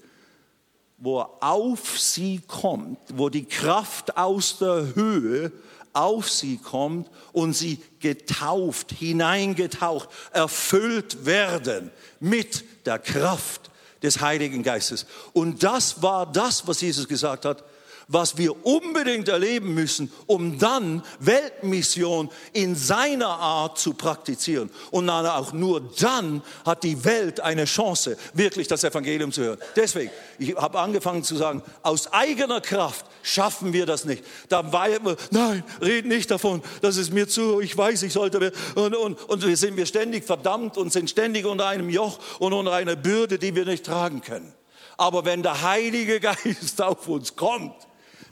wo 0.99 1.21
er 1.21 1.31
auf 1.41 1.99
sie 1.99 2.41
kommt, 2.47 2.99
wo 3.15 3.29
die 3.29 3.45
Kraft 3.45 4.17
aus 4.17 4.59
der 4.59 4.95
Höhe 4.95 5.53
auf 5.93 6.31
sie 6.31 6.59
kommt 6.59 7.11
und 7.33 7.53
sie 7.53 7.81
getauft, 8.01 8.93
hineingetaucht, 8.93 10.09
erfüllt 10.33 11.27
werden 11.27 11.91
mit 12.21 12.65
der 12.87 12.99
Kraft 12.99 13.71
des 14.03 14.21
Heiligen 14.21 14.63
Geistes. 14.63 15.07
Und 15.33 15.63
das 15.63 16.03
war 16.03 16.31
das, 16.31 16.67
was 16.67 16.81
Jesus 16.81 17.09
gesagt 17.09 17.45
hat, 17.45 17.65
was 18.11 18.37
wir 18.37 18.67
unbedingt 18.67 19.29
erleben 19.29 19.73
müssen, 19.73 20.13
um 20.27 20.59
dann 20.59 21.03
Weltmission 21.21 22.29
in 22.53 22.75
seiner 22.75 23.29
Art 23.29 23.79
zu 23.79 23.95
praktizieren. 23.95 24.69
Und 24.91 25.09
auch 25.09 25.53
nur 25.53 25.81
dann 26.01 26.43
hat 26.65 26.83
die 26.83 27.05
Welt 27.05 27.41
eine 27.41 27.65
Chance, 27.65 28.17
wirklich 28.35 28.69
das 28.69 28.85
Evangelium 28.85 29.33
zu 29.33 29.43
hören. 29.43 29.59
Deswegen, 29.77 30.11
ich 30.39 30.57
habe 30.57 30.79
angefangen 30.81 31.23
zu 31.23 31.37
sagen, 31.37 31.63
aus 31.83 32.13
eigener 32.13 32.61
Kraft 32.61 33.07
schaffen 33.23 33.73
wir 33.73 33.87
das 33.87 34.05
nicht. 34.05 34.25
Da 34.49 34.73
war 34.73 34.89
immer, 34.89 35.17
nein, 35.31 35.63
red 35.81 36.07
nicht 36.07 36.31
davon, 36.31 36.63
das 36.83 36.97
ist 36.97 37.13
mir 37.13 37.29
zu, 37.29 37.61
ich 37.61 37.77
weiß, 37.77 38.03
ich 38.03 38.13
sollte, 38.13 38.53
und, 38.75 38.97
und, 38.97 39.29
und 39.29 39.47
wir 39.47 39.57
sind 39.57 39.77
wir 39.77 39.87
ständig 39.87 40.25
verdammt 40.25 40.77
und 40.77 40.93
sind 40.93 41.09
ständig 41.09 41.47
unter 41.47 41.67
einem 41.67 41.91
Joch 41.91 42.19
und 42.39 42.53
unter 42.53 42.73
einer 42.73 42.97
Bürde, 42.97 43.39
die 43.39 43.55
wir 43.55 43.65
nicht 43.65 43.87
tragen 43.87 44.21
können. 44.21 44.53
Aber 44.97 45.25
wenn 45.25 45.43
der 45.43 45.63
Heilige 45.63 46.21
Geist 46.21 46.83
auf 46.83 47.09
uns 47.09 47.37
kommt, 47.37 47.75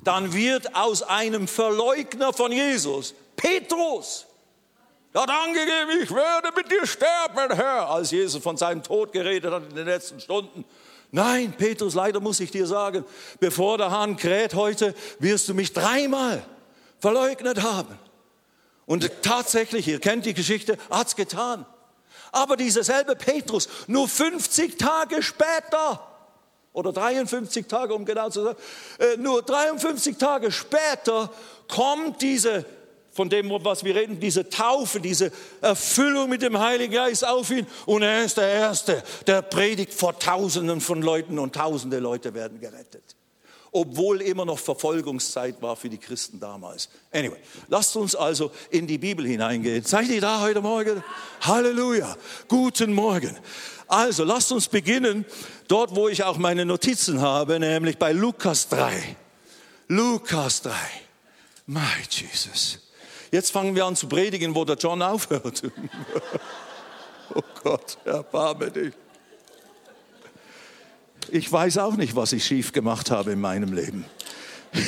dann 0.09 0.33
wird 0.33 0.75
aus 0.75 1.03
einem 1.03 1.47
Verleugner 1.47 2.33
von 2.33 2.51
Jesus, 2.51 3.15
Petrus, 3.37 4.25
er 5.13 5.21
hat 5.23 5.29
angegeben, 5.29 6.03
ich 6.03 6.11
werde 6.11 6.49
mit 6.57 6.71
dir 6.71 6.87
sterben, 6.87 7.55
Herr, 7.55 7.91
als 7.91 8.11
Jesus 8.11 8.43
von 8.43 8.57
seinem 8.57 8.83
Tod 8.83 9.13
geredet 9.13 9.53
hat 9.53 9.65
in 9.69 9.77
den 9.77 9.85
letzten 9.85 10.19
Stunden. 10.19 10.65
Nein, 11.11 11.53
Petrus, 11.53 11.93
leider 11.93 12.21
muss 12.21 12.41
ich 12.41 12.51
dir 12.51 12.67
sagen, 12.67 13.05
bevor 13.39 13.77
der 13.77 13.91
Hahn 13.91 14.17
kräht 14.17 14.55
heute, 14.55 14.95
wirst 15.19 15.47
du 15.47 15.53
mich 15.53 15.75
dreimal 15.75 16.43
verleugnet 17.01 17.63
haben. 17.63 17.99
Und 18.87 19.11
tatsächlich, 19.23 19.89
ihr 19.89 20.01
kennt 20.01 20.25
die 20.25 20.35
Geschichte, 20.35 20.79
hat's 20.89 21.17
getan. 21.17 21.67
Aber 22.33 22.57
dieser 22.57 22.83
selbe 22.83 23.15
Petrus, 23.15 23.69
nur 23.89 24.09
50 24.09 24.79
Tage 24.79 25.23
später, 25.23 26.18
oder 26.79 26.93
53 26.93 27.67
Tage, 27.67 27.93
um 27.93 28.05
genau 28.05 28.31
zu 28.31 28.45
sagen, 28.45 28.59
äh, 28.99 29.17
nur 29.17 29.43
53 29.43 30.17
Tage 30.17 30.53
später 30.53 31.31
kommt 31.67 32.23
diese, 32.23 32.65
von 33.11 33.29
dem, 33.29 33.51
was 33.51 33.83
wir 33.83 33.97
reden, 33.97 34.21
diese 34.21 34.49
Taufe, 34.49 35.01
diese 35.01 35.33
Erfüllung 35.61 36.31
mit 36.31 36.41
dem 36.41 36.59
Heiligen 36.59 36.95
Geist 36.95 37.27
auf 37.27 37.51
ihn 37.51 37.67
und 37.87 38.03
er 38.03 38.25
ist 38.25 38.37
der 38.37 38.49
Erste, 38.49 39.03
der 39.27 39.43
predigt 39.43 39.93
vor 39.93 40.17
Tausenden 40.19 40.81
von 40.81 41.03
Leuten 41.03 41.41
und 41.41 41.55
Tausende 41.55 41.99
Leute 41.99 42.33
werden 42.33 42.61
gerettet. 42.61 43.18
Obwohl 43.71 44.23
immer 44.23 44.45
noch 44.45 44.59
Verfolgungszeit 44.59 45.61
war 45.61 45.77
für 45.77 45.89
die 45.89 45.99
Christen 45.99 46.41
damals. 46.41 46.89
Anyway, 47.13 47.39
lasst 47.69 47.97
uns 47.97 48.15
also 48.15 48.51
in 48.71 48.87
die 48.87 48.99
Bibel 48.99 49.27
hineingehen. 49.27 49.85
Seid 49.85 50.09
ihr 50.09 50.21
da 50.21 50.41
heute 50.41 50.63
Morgen? 50.63 51.03
Halleluja. 51.43 52.17
Guten 52.49 52.93
Morgen. 52.93 53.37
Also 53.87 54.25
lasst 54.25 54.53
uns 54.53 54.69
beginnen 54.69 55.25
dort, 55.67 55.95
wo 55.95 56.09
ich 56.09 56.25
auch 56.25 56.37
meine 56.39 56.65
Notizen 56.65 57.21
habe, 57.21 57.59
nämlich 57.59 57.99
bei 57.99 58.13
Lukas 58.13 58.69
3. 58.69 59.17
Lukas 59.89 60.63
3. 60.63 60.73
My 61.67 61.81
Jesus. 62.11 62.79
Jetzt 63.31 63.51
fangen 63.51 63.75
wir 63.75 63.85
an 63.85 63.97
zu 63.97 64.07
predigen, 64.07 64.55
wo 64.55 64.65
der 64.65 64.77
John 64.77 65.03
aufhört. 65.03 65.63
oh 67.35 67.43
Gott, 67.63 67.99
erbarme 68.05 68.71
dich. 68.71 68.95
Ich 71.31 71.51
weiß 71.51 71.79
auch 71.79 71.97
nicht, 71.97 72.17
was 72.17 72.33
ich 72.33 72.45
schief 72.45 72.73
gemacht 72.73 73.11
habe 73.11 73.33
in 73.33 73.41
meinem 73.41 73.73
Leben. 73.73 74.05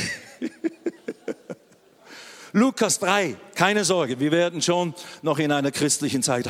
Lukas 2.52 2.98
3, 2.98 3.36
keine 3.54 3.84
Sorge, 3.84 4.18
wir 4.18 4.32
werden 4.32 4.60
schon 4.60 4.94
noch 5.22 5.38
in 5.38 5.52
einer 5.52 5.70
christlichen 5.70 6.22
Zeit. 6.22 6.48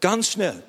Ganz 0.00 0.30
schnell. 0.30 0.62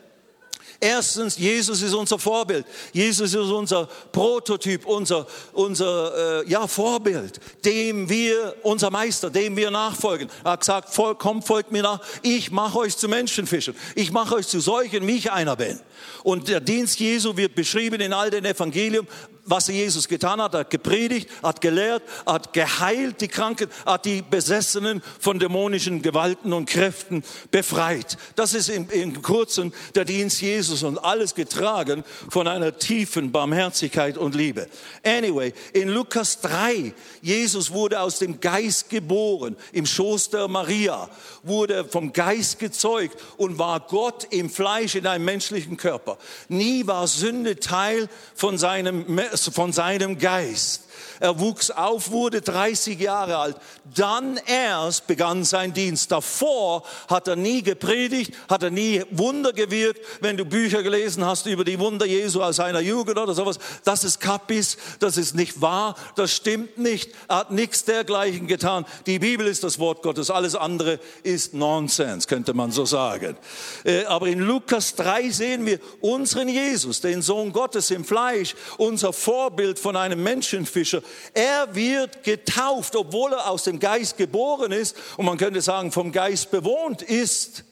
Erstens, 0.79 1.37
Jesus 1.37 1.81
ist 1.81 1.93
unser 1.93 2.19
Vorbild. 2.19 2.65
Jesus 2.91 3.33
ist 3.33 3.35
unser 3.35 3.87
Prototyp, 4.11 4.85
unser, 4.85 5.27
unser 5.53 6.41
äh, 6.41 6.49
ja, 6.49 6.67
Vorbild, 6.67 7.39
dem 7.63 8.09
wir, 8.09 8.55
unser 8.63 8.89
Meister, 8.89 9.29
dem 9.29 9.55
wir 9.55 9.71
nachfolgen. 9.71 10.29
Er 10.43 10.51
hat 10.51 10.61
gesagt, 10.61 10.93
kommt, 11.19 11.45
folgt 11.45 11.71
mir 11.71 11.83
nach. 11.83 12.01
Ich 12.21 12.51
mache 12.51 12.79
euch 12.79 12.97
zu 12.97 13.07
Menschenfischern. 13.07 13.75
Ich 13.95 14.11
mache 14.11 14.35
euch 14.35 14.47
zu 14.47 14.59
solchen, 14.59 15.07
wie 15.07 15.17
ich 15.17 15.31
einer 15.31 15.55
bin. 15.55 15.79
Und 16.23 16.47
der 16.47 16.59
Dienst 16.59 16.99
Jesu 16.99 17.37
wird 17.37 17.55
beschrieben 17.55 18.01
in 18.01 18.13
all 18.13 18.29
den 18.29 18.45
Evangelien, 18.45 19.07
was 19.45 19.67
Jesus 19.67 20.07
getan 20.07 20.41
hat. 20.41 20.53
Er 20.53 20.61
hat 20.61 20.69
gepredigt, 20.69 21.29
hat 21.41 21.61
gelehrt, 21.61 22.03
hat 22.25 22.53
geheilt 22.53 23.21
die 23.21 23.27
Kranken, 23.27 23.69
hat 23.85 24.05
die 24.05 24.21
Besessenen 24.21 25.01
von 25.19 25.39
dämonischen 25.39 26.01
Gewalten 26.01 26.53
und 26.53 26.69
Kräften 26.69 27.23
befreit. 27.51 28.17
Das 28.35 28.53
ist 28.53 28.69
im, 28.69 28.89
im 28.89 29.21
Kurzen 29.21 29.73
der 29.95 30.05
Dienst 30.05 30.41
Jesus 30.41 30.83
und 30.83 30.97
alles 30.97 31.35
getragen 31.35 32.03
von 32.29 32.47
einer 32.47 32.77
tiefen 32.77 33.31
Barmherzigkeit 33.31 34.17
und 34.17 34.35
Liebe. 34.35 34.67
Anyway, 35.03 35.53
in 35.73 35.89
Lukas 35.89 36.39
3, 36.41 36.93
Jesus 37.21 37.71
wurde 37.71 37.99
aus 37.99 38.19
dem 38.19 38.39
Geist 38.39 38.89
geboren, 38.89 39.55
im 39.71 39.85
Schoß 39.85 40.29
der 40.29 40.47
Maria, 40.47 41.09
wurde 41.43 41.85
vom 41.85 42.13
Geist 42.13 42.59
gezeugt 42.59 43.17
und 43.37 43.59
war 43.59 43.81
Gott 43.81 44.27
im 44.29 44.49
Fleisch 44.49 44.95
in 44.95 45.05
einem 45.05 45.25
menschlichen 45.25 45.77
Körper. 45.77 46.17
Nie 46.47 46.87
war 46.87 47.07
Sünde 47.07 47.59
Teil 47.59 48.07
von 48.35 48.57
seinem 48.57 49.05
von 49.53 49.73
seinem 49.73 50.17
Geist. 50.17 50.83
Er 51.19 51.39
wuchs 51.39 51.71
auf, 51.71 52.11
wurde 52.11 52.41
30 52.41 52.99
Jahre 52.99 53.37
alt. 53.37 53.57
Dann 53.95 54.39
erst 54.45 55.07
begann 55.07 55.43
sein 55.43 55.73
Dienst. 55.73 56.11
Davor 56.11 56.83
hat 57.07 57.27
er 57.27 57.35
nie 57.35 57.61
gepredigt, 57.61 58.33
hat 58.49 58.63
er 58.63 58.71
nie 58.71 59.03
Wunder 59.11 59.53
gewirkt. 59.53 60.01
Wenn 60.21 60.37
du 60.37 60.45
Bücher 60.45 60.83
gelesen 60.83 61.25
hast 61.25 61.45
über 61.45 61.63
die 61.63 61.79
Wunder 61.79 62.05
Jesu 62.05 62.41
aus 62.41 62.57
seiner 62.57 62.79
Jugend 62.79 63.17
oder 63.17 63.33
sowas, 63.33 63.59
das 63.83 64.03
ist 64.03 64.19
Kappis, 64.19 64.77
das 64.99 65.17
ist 65.17 65.35
nicht 65.35 65.61
wahr, 65.61 65.95
das 66.15 66.33
stimmt 66.33 66.77
nicht. 66.77 67.11
Er 67.27 67.37
hat 67.37 67.51
nichts 67.51 67.85
dergleichen 67.85 68.47
getan. 68.47 68.85
Die 69.05 69.19
Bibel 69.19 69.47
ist 69.47 69.63
das 69.63 69.79
Wort 69.79 70.01
Gottes, 70.01 70.31
alles 70.31 70.55
andere 70.55 70.99
ist 71.23 71.53
Nonsens, 71.53 72.27
könnte 72.27 72.53
man 72.53 72.71
so 72.71 72.85
sagen. 72.85 73.37
Äh, 73.83 74.05
aber 74.05 74.27
in 74.27 74.39
Lukas 74.39 74.95
3 74.95 75.29
sehen 75.29 75.65
wir 75.65 75.79
unseren 76.01 76.49
Jesus, 76.49 77.01
den 77.01 77.21
Sohn 77.21 77.53
Gottes 77.53 77.91
im 77.91 78.03
Fleisch, 78.03 78.55
unser 78.77 79.13
Vorbild 79.13 79.79
von 79.79 79.95
einem 79.95 80.23
Menschenfischer. 80.23 81.02
Er 81.33 81.75
wird 81.75 82.23
getauft, 82.23 82.95
obwohl 82.95 83.33
er 83.33 83.49
aus 83.49 83.63
dem 83.63 83.79
Geist 83.79 84.17
geboren 84.17 84.71
ist. 84.71 84.95
Und 85.17 85.25
man 85.25 85.37
könnte 85.37 85.61
sagen 85.61 85.91
vom 85.91 86.11
Geist 86.11 86.51
bewohnt 86.51 87.01
ist 87.01 87.63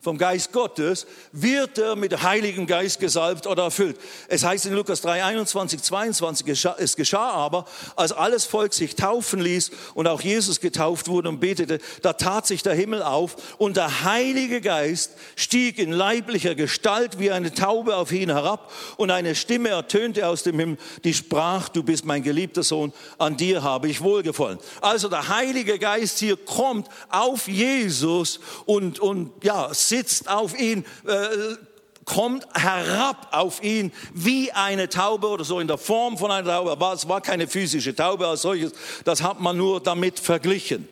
vom 0.00 0.16
Geist 0.16 0.52
Gottes, 0.52 1.06
wird 1.32 1.78
er 1.78 1.96
mit 1.96 2.12
dem 2.12 2.22
Heiligen 2.22 2.66
Geist 2.66 3.00
gesalbt 3.00 3.46
oder 3.46 3.64
erfüllt. 3.64 3.98
Es 4.28 4.44
heißt 4.44 4.66
in 4.66 4.74
Lukas 4.74 5.00
3, 5.00 5.24
21, 5.24 5.82
22, 5.82 6.66
es 6.78 6.96
geschah 6.96 7.30
aber, 7.30 7.64
als 7.96 8.12
alles 8.12 8.44
Volk 8.44 8.74
sich 8.74 8.94
taufen 8.94 9.40
ließ 9.40 9.70
und 9.94 10.06
auch 10.06 10.20
Jesus 10.20 10.60
getauft 10.60 11.08
wurde 11.08 11.28
und 11.28 11.40
betete, 11.40 11.80
da 12.02 12.12
tat 12.12 12.46
sich 12.46 12.62
der 12.62 12.74
Himmel 12.74 13.02
auf 13.02 13.36
und 13.58 13.76
der 13.76 14.04
Heilige 14.04 14.60
Geist 14.60 15.12
stieg 15.34 15.78
in 15.78 15.90
leiblicher 15.90 16.54
Gestalt 16.54 17.18
wie 17.18 17.32
eine 17.32 17.52
Taube 17.52 17.96
auf 17.96 18.12
ihn 18.12 18.30
herab 18.30 18.72
und 18.96 19.10
eine 19.10 19.34
Stimme 19.34 19.70
ertönte 19.70 20.28
aus 20.28 20.44
dem 20.44 20.58
Himmel, 20.58 20.78
die 21.02 21.14
sprach, 21.14 21.68
du 21.68 21.82
bist 21.82 22.04
mein 22.04 22.22
geliebter 22.22 22.62
Sohn, 22.62 22.92
an 23.18 23.36
dir 23.36 23.62
habe 23.64 23.88
ich 23.88 24.00
wohlgefallen. 24.00 24.58
Also 24.80 25.08
der 25.08 25.28
Heilige 25.28 25.78
Geist 25.78 26.18
hier 26.20 26.36
kommt 26.36 26.88
auf 27.08 27.48
Jesus 27.48 28.38
und, 28.64 29.00
und 29.00 29.32
ja, 29.42 29.74
sitzt 29.88 30.28
auf 30.28 30.58
ihn, 30.58 30.84
äh, 31.06 31.56
kommt 32.04 32.46
herab 32.54 33.28
auf 33.32 33.62
ihn 33.62 33.92
wie 34.14 34.50
eine 34.52 34.88
Taube 34.88 35.28
oder 35.28 35.44
so 35.44 35.60
in 35.60 35.68
der 35.68 35.78
Form 35.78 36.16
von 36.16 36.30
einer 36.30 36.48
Taube. 36.48 36.70
Aber 36.70 36.94
es 36.94 37.06
war 37.08 37.20
keine 37.20 37.46
physische 37.46 37.94
Taube 37.94 38.26
als 38.26 38.42
solches, 38.42 38.72
das 39.04 39.22
hat 39.22 39.40
man 39.40 39.56
nur 39.56 39.80
damit 39.80 40.18
verglichen. 40.18 40.88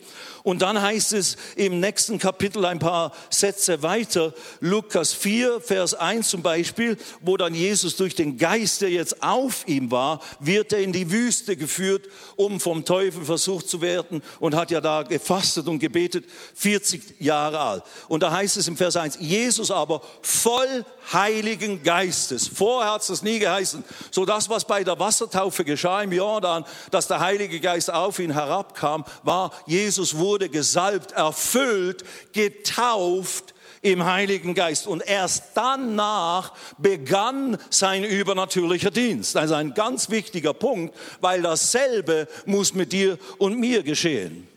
Und 0.47 0.61
dann 0.61 0.81
heißt 0.81 1.11
es 1.11 1.35
im 1.57 1.81
nächsten 1.81 2.19
Kapitel 2.19 2.63
ein 2.63 2.79
paar 2.79 3.11
Sätze 3.29 3.83
weiter, 3.83 4.33
Lukas 4.61 5.11
4, 5.11 5.59
Vers 5.59 5.93
1 5.93 6.29
zum 6.29 6.41
Beispiel, 6.41 6.95
wo 7.19 7.35
dann 7.35 7.53
Jesus 7.53 7.97
durch 7.97 8.15
den 8.15 8.37
Geist, 8.37 8.81
der 8.81 8.89
jetzt 8.89 9.21
auf 9.21 9.67
ihm 9.67 9.91
war, 9.91 10.21
wird 10.39 10.71
er 10.71 10.79
in 10.79 10.93
die 10.93 11.11
Wüste 11.11 11.57
geführt, 11.57 12.07
um 12.37 12.61
vom 12.61 12.85
Teufel 12.85 13.25
versucht 13.25 13.67
zu 13.67 13.81
werden 13.81 14.23
und 14.39 14.55
hat 14.55 14.71
ja 14.71 14.79
da 14.79 15.03
gefastet 15.03 15.67
und 15.67 15.79
gebetet, 15.79 16.23
40 16.55 17.19
Jahre 17.19 17.59
alt. 17.59 17.83
Und 18.07 18.23
da 18.23 18.31
heißt 18.31 18.55
es 18.55 18.69
im 18.69 18.77
Vers 18.77 18.95
1, 18.95 19.17
Jesus 19.19 19.69
aber 19.69 20.01
voll 20.21 20.85
Heiligen 21.11 21.83
Geistes. 21.83 22.47
Vorher 22.47 22.93
hat 22.93 23.09
es 23.09 23.21
nie 23.21 23.39
geheißen. 23.39 23.83
So 24.11 24.25
das, 24.25 24.49
was 24.49 24.65
bei 24.65 24.83
der 24.83 24.99
Wassertaufe 24.99 25.65
geschah 25.65 26.01
im 26.01 26.11
Jordan, 26.11 26.65
dass 26.91 27.07
der 27.07 27.19
Heilige 27.19 27.59
Geist 27.59 27.91
auf 27.91 28.19
ihn 28.19 28.31
herabkam, 28.31 29.03
war, 29.23 29.51
Jesus 29.65 30.17
wurde 30.17 30.36
gesalbt, 30.37 31.11
erfüllt, 31.13 32.03
getauft 32.33 33.53
im 33.81 34.05
Heiligen 34.05 34.53
Geist. 34.53 34.87
Und 34.87 35.07
erst 35.07 35.51
danach 35.55 36.53
begann 36.77 37.57
sein 37.69 38.03
übernatürlicher 38.03 38.91
Dienst. 38.91 39.37
Also 39.37 39.55
ein 39.55 39.73
ganz 39.73 40.09
wichtiger 40.09 40.53
Punkt, 40.53 40.95
weil 41.21 41.41
dasselbe 41.41 42.27
muss 42.45 42.73
mit 42.73 42.91
dir 42.91 43.17
und 43.37 43.59
mir 43.59 43.83
geschehen. 43.83 44.47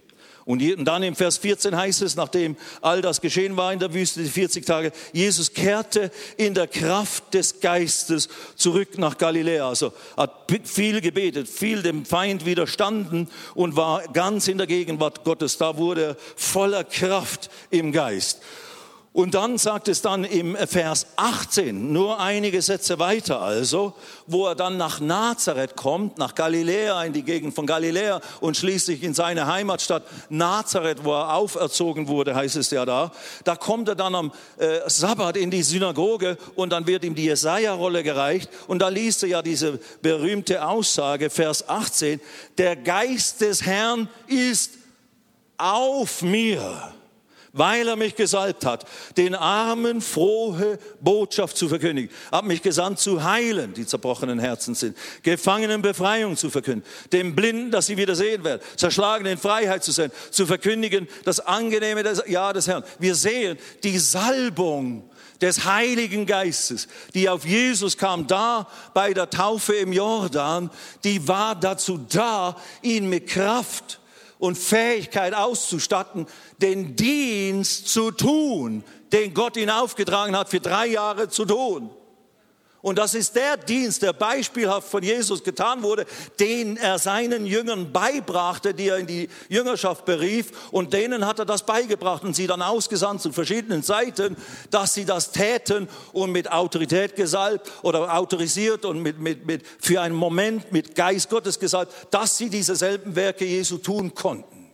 Und 0.44 0.62
dann 0.84 1.02
im 1.02 1.14
Vers 1.14 1.38
14 1.38 1.76
heißt 1.76 2.02
es, 2.02 2.16
nachdem 2.16 2.56
all 2.80 3.02
das 3.02 3.20
geschehen 3.20 3.56
war 3.56 3.72
in 3.72 3.78
der 3.78 3.92
Wüste, 3.94 4.22
die 4.22 4.28
40 4.28 4.64
Tage, 4.64 4.92
Jesus 5.12 5.52
kehrte 5.52 6.10
in 6.36 6.54
der 6.54 6.66
Kraft 6.66 7.34
des 7.34 7.60
Geistes 7.60 8.28
zurück 8.56 8.98
nach 8.98 9.18
Galiläa. 9.18 9.68
Also 9.68 9.92
hat 10.16 10.50
viel 10.64 11.00
gebetet, 11.00 11.48
viel 11.48 11.82
dem 11.82 12.04
Feind 12.04 12.46
widerstanden 12.46 13.28
und 13.54 13.76
war 13.76 14.02
ganz 14.08 14.48
in 14.48 14.58
der 14.58 14.66
Gegenwart 14.66 15.24
Gottes. 15.24 15.58
Da 15.58 15.76
wurde 15.76 16.02
er 16.04 16.16
voller 16.36 16.84
Kraft 16.84 17.50
im 17.70 17.92
Geist. 17.92 18.40
Und 19.12 19.34
dann 19.34 19.58
sagt 19.58 19.88
es 19.88 20.02
dann 20.02 20.22
im 20.22 20.56
Vers 20.56 21.08
18, 21.16 21.92
nur 21.92 22.20
einige 22.20 22.62
Sätze 22.62 23.00
weiter 23.00 23.40
also, 23.40 23.94
wo 24.28 24.46
er 24.46 24.54
dann 24.54 24.76
nach 24.76 25.00
Nazareth 25.00 25.74
kommt, 25.74 26.16
nach 26.16 26.36
Galiläa, 26.36 27.02
in 27.02 27.12
die 27.12 27.24
Gegend 27.24 27.56
von 27.56 27.66
Galiläa 27.66 28.20
und 28.40 28.56
schließlich 28.56 29.02
in 29.02 29.12
seine 29.12 29.48
Heimatstadt 29.48 30.04
Nazareth, 30.28 31.02
wo 31.02 31.12
er 31.12 31.34
auferzogen 31.34 32.06
wurde, 32.06 32.36
heißt 32.36 32.54
es 32.54 32.70
ja 32.70 32.86
da. 32.86 33.10
Da 33.42 33.56
kommt 33.56 33.88
er 33.88 33.96
dann 33.96 34.14
am 34.14 34.32
äh, 34.58 34.78
Sabbat 34.86 35.36
in 35.36 35.50
die 35.50 35.64
Synagoge 35.64 36.38
und 36.54 36.70
dann 36.70 36.86
wird 36.86 37.02
ihm 37.02 37.16
die 37.16 37.24
Jesaja-Rolle 37.24 38.04
gereicht 38.04 38.48
und 38.68 38.78
da 38.78 38.90
liest 38.90 39.24
er 39.24 39.28
ja 39.28 39.42
diese 39.42 39.80
berühmte 40.02 40.64
Aussage, 40.64 41.30
Vers 41.30 41.68
18, 41.68 42.20
der 42.58 42.76
Geist 42.76 43.40
des 43.40 43.66
Herrn 43.66 44.08
ist 44.28 44.74
auf 45.58 46.22
mir 46.22 46.94
weil 47.52 47.88
er 47.88 47.96
mich 47.96 48.14
gesalbt 48.14 48.64
hat, 48.64 48.86
den 49.16 49.34
Armen 49.34 50.00
frohe 50.00 50.78
Botschaft 51.00 51.56
zu 51.56 51.68
verkündigen, 51.68 52.10
hat 52.30 52.44
mich 52.44 52.62
gesandt 52.62 52.98
zu 52.98 53.24
heilen, 53.24 53.74
die 53.74 53.86
zerbrochenen 53.86 54.38
Herzen 54.38 54.74
sind, 54.74 54.96
Gefangenen 55.22 55.82
Befreiung 55.82 56.36
zu 56.36 56.50
verkünden, 56.50 56.86
den 57.12 57.34
Blinden, 57.34 57.70
dass 57.70 57.86
sie 57.86 57.96
wieder 57.96 58.14
sehen 58.14 58.44
werden, 58.44 58.62
Zerschlagenen 58.76 59.38
Freiheit 59.38 59.84
zu 59.84 59.92
sein, 59.92 60.10
zu 60.30 60.46
verkündigen 60.46 61.08
das 61.24 61.40
angenehme 61.40 62.02
Jahr 62.26 62.52
des 62.54 62.68
Herrn. 62.68 62.84
Wir 62.98 63.14
sehen 63.14 63.58
die 63.82 63.98
Salbung 63.98 65.10
des 65.40 65.64
Heiligen 65.64 66.26
Geistes, 66.26 66.86
die 67.14 67.28
auf 67.28 67.46
Jesus 67.46 67.96
kam, 67.96 68.26
da 68.26 68.68
bei 68.94 69.14
der 69.14 69.30
Taufe 69.30 69.74
im 69.74 69.92
Jordan, 69.92 70.70
die 71.02 71.26
war 71.26 71.54
dazu 71.54 71.98
da, 72.08 72.56
ihn 72.82 73.08
mit 73.08 73.26
Kraft 73.26 73.99
und 74.40 74.58
Fähigkeit 74.58 75.34
auszustatten, 75.34 76.26
den 76.58 76.96
Dienst 76.96 77.88
zu 77.88 78.10
tun, 78.10 78.82
den 79.12 79.34
Gott 79.34 79.56
ihn 79.56 79.70
aufgetragen 79.70 80.36
hat, 80.36 80.48
für 80.48 80.60
drei 80.60 80.86
Jahre 80.86 81.28
zu 81.28 81.44
tun. 81.44 81.90
Und 82.82 82.96
das 82.96 83.14
ist 83.14 83.36
der 83.36 83.58
Dienst, 83.58 84.00
der 84.00 84.14
beispielhaft 84.14 84.88
von 84.88 85.02
Jesus 85.02 85.44
getan 85.44 85.82
wurde, 85.82 86.06
den 86.38 86.78
er 86.78 86.98
seinen 86.98 87.44
Jüngern 87.44 87.92
beibrachte, 87.92 88.72
die 88.72 88.88
er 88.88 88.96
in 88.96 89.06
die 89.06 89.28
Jüngerschaft 89.50 90.06
berief. 90.06 90.70
Und 90.70 90.94
denen 90.94 91.26
hat 91.26 91.38
er 91.38 91.44
das 91.44 91.66
beigebracht 91.66 92.24
und 92.24 92.34
sie 92.34 92.46
dann 92.46 92.62
ausgesandt 92.62 93.20
zu 93.20 93.32
verschiedenen 93.32 93.82
Seiten, 93.82 94.34
dass 94.70 94.94
sie 94.94 95.04
das 95.04 95.30
täten 95.30 95.88
und 96.12 96.32
mit 96.32 96.50
Autorität 96.50 97.16
gesalbt 97.16 97.70
oder 97.82 98.16
autorisiert 98.16 98.86
und 98.86 99.02
mit, 99.02 99.18
mit, 99.18 99.44
mit, 99.44 99.62
für 99.78 100.00
einen 100.00 100.16
Moment 100.16 100.72
mit 100.72 100.94
Geist 100.94 101.28
Gottes 101.28 101.58
gesalbt, 101.58 101.92
dass 102.10 102.38
sie 102.38 102.48
diese 102.48 102.76
selben 102.76 103.14
Werke 103.14 103.44
Jesu 103.44 103.76
tun 103.76 104.14
konnten. 104.14 104.70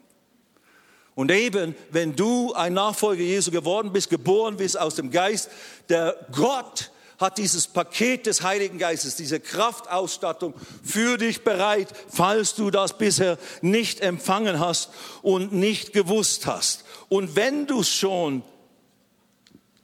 Und 1.16 1.32
eben, 1.32 1.74
wenn 1.90 2.14
du 2.14 2.52
ein 2.52 2.74
Nachfolger 2.74 3.22
Jesu 3.22 3.50
geworden 3.50 3.90
bist, 3.92 4.10
geboren 4.10 4.58
bist 4.58 4.78
aus 4.78 4.94
dem 4.94 5.10
Geist, 5.10 5.50
der 5.88 6.14
Gott 6.30 6.90
hat 7.18 7.38
dieses 7.38 7.66
Paket 7.66 8.26
des 8.26 8.42
Heiligen 8.42 8.78
Geistes, 8.78 9.16
diese 9.16 9.40
Kraftausstattung 9.40 10.54
für 10.82 11.16
dich 11.16 11.44
bereit, 11.44 11.88
falls 12.08 12.54
du 12.54 12.70
das 12.70 12.98
bisher 12.98 13.38
nicht 13.62 14.00
empfangen 14.00 14.60
hast 14.60 14.90
und 15.22 15.52
nicht 15.52 15.92
gewusst 15.92 16.46
hast. 16.46 16.84
Und 17.08 17.36
wenn 17.36 17.66
du 17.66 17.80
es 17.80 17.90
schon 17.90 18.42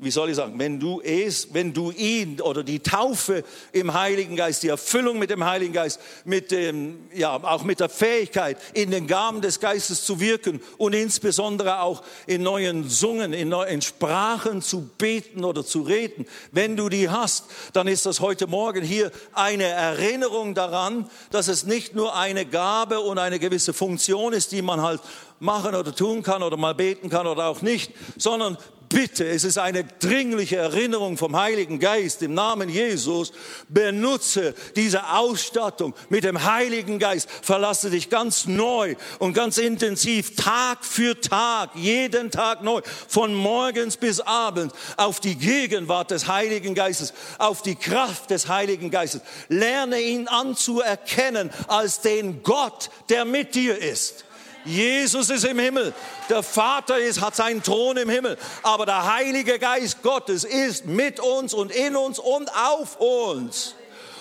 wie 0.02 0.10
soll 0.10 0.30
ich 0.30 0.36
sagen, 0.36 0.58
wenn 0.58 0.80
du 0.80 1.00
es, 1.00 1.54
wenn 1.54 1.72
du 1.72 1.92
ihn 1.92 2.40
oder 2.40 2.64
die 2.64 2.80
Taufe 2.80 3.44
im 3.70 3.94
Heiligen 3.94 4.34
Geist, 4.34 4.64
die 4.64 4.68
Erfüllung 4.68 5.18
mit 5.18 5.30
dem 5.30 5.44
Heiligen 5.44 5.72
Geist, 5.72 6.00
mit 6.24 6.50
dem, 6.50 6.98
ja, 7.14 7.36
auch 7.36 7.62
mit 7.62 7.78
der 7.78 7.88
Fähigkeit, 7.88 8.58
in 8.74 8.90
den 8.90 9.06
Gaben 9.06 9.40
des 9.40 9.60
Geistes 9.60 10.04
zu 10.04 10.18
wirken 10.18 10.60
und 10.76 10.92
insbesondere 10.92 11.82
auch 11.82 12.02
in 12.26 12.42
neuen 12.42 12.88
Sungen, 12.88 13.32
in, 13.32 13.48
neuen 13.48 13.80
Sprachen 13.80 14.60
zu 14.60 14.90
beten 14.98 15.44
oder 15.44 15.64
zu 15.64 15.82
reden, 15.82 16.26
wenn 16.50 16.76
du 16.76 16.88
die 16.88 17.08
hast, 17.08 17.44
dann 17.72 17.86
ist 17.86 18.04
das 18.04 18.18
heute 18.18 18.48
Morgen 18.48 18.82
hier 18.82 19.12
eine 19.32 19.64
Erinnerung 19.64 20.54
daran, 20.54 21.08
dass 21.30 21.46
es 21.46 21.64
nicht 21.64 21.94
nur 21.94 22.16
eine 22.16 22.44
Gabe 22.44 23.00
und 23.00 23.18
eine 23.18 23.38
gewisse 23.38 23.72
Funktion 23.72 24.32
ist, 24.32 24.50
die 24.50 24.62
man 24.62 24.82
halt 24.82 25.00
machen 25.38 25.74
oder 25.74 25.94
tun 25.94 26.22
kann 26.22 26.42
oder 26.42 26.56
mal 26.56 26.74
beten 26.74 27.08
kann 27.08 27.26
oder 27.26 27.46
auch 27.46 27.62
nicht, 27.62 27.92
sondern 28.16 28.56
bitte, 28.92 29.26
es 29.26 29.44
ist 29.44 29.58
eine 29.58 29.84
dringliche 29.84 30.56
Erinnerung 30.56 31.16
vom 31.16 31.36
Heiligen 31.36 31.78
Geist 31.78 32.22
im 32.22 32.34
Namen 32.34 32.68
Jesus. 32.68 33.32
Benutze 33.68 34.54
diese 34.76 35.08
Ausstattung 35.08 35.94
mit 36.08 36.24
dem 36.24 36.44
Heiligen 36.44 36.98
Geist. 36.98 37.28
Verlasse 37.42 37.90
dich 37.90 38.10
ganz 38.10 38.46
neu 38.46 38.94
und 39.18 39.32
ganz 39.32 39.58
intensiv, 39.58 40.36
Tag 40.36 40.84
für 40.84 41.20
Tag, 41.20 41.70
jeden 41.74 42.30
Tag 42.30 42.62
neu, 42.62 42.82
von 43.08 43.34
morgens 43.34 43.96
bis 43.96 44.20
abends 44.20 44.74
auf 44.96 45.20
die 45.20 45.36
Gegenwart 45.36 46.10
des 46.10 46.28
Heiligen 46.28 46.74
Geistes, 46.74 47.14
auf 47.38 47.62
die 47.62 47.76
Kraft 47.76 48.30
des 48.30 48.48
Heiligen 48.48 48.90
Geistes. 48.90 49.22
Lerne 49.48 50.00
ihn 50.00 50.28
anzuerkennen 50.28 51.50
als 51.68 52.00
den 52.00 52.42
Gott, 52.42 52.90
der 53.08 53.24
mit 53.24 53.54
dir 53.54 53.78
ist. 53.78 54.24
Jesus 54.64 55.30
ist 55.30 55.44
im 55.44 55.58
Himmel. 55.58 55.92
Der 56.28 56.42
Vater 56.42 56.98
ist, 56.98 57.20
hat 57.20 57.36
seinen 57.36 57.62
Thron 57.62 57.96
im 57.96 58.08
Himmel. 58.08 58.38
Aber 58.62 58.86
der 58.86 59.12
Heilige 59.14 59.58
Geist 59.58 60.02
Gottes 60.02 60.44
ist 60.44 60.86
mit 60.86 61.20
uns 61.20 61.54
und 61.54 61.72
in 61.72 61.96
uns 61.96 62.18
und 62.18 62.50
auf 62.54 63.00
uns. 63.00 63.74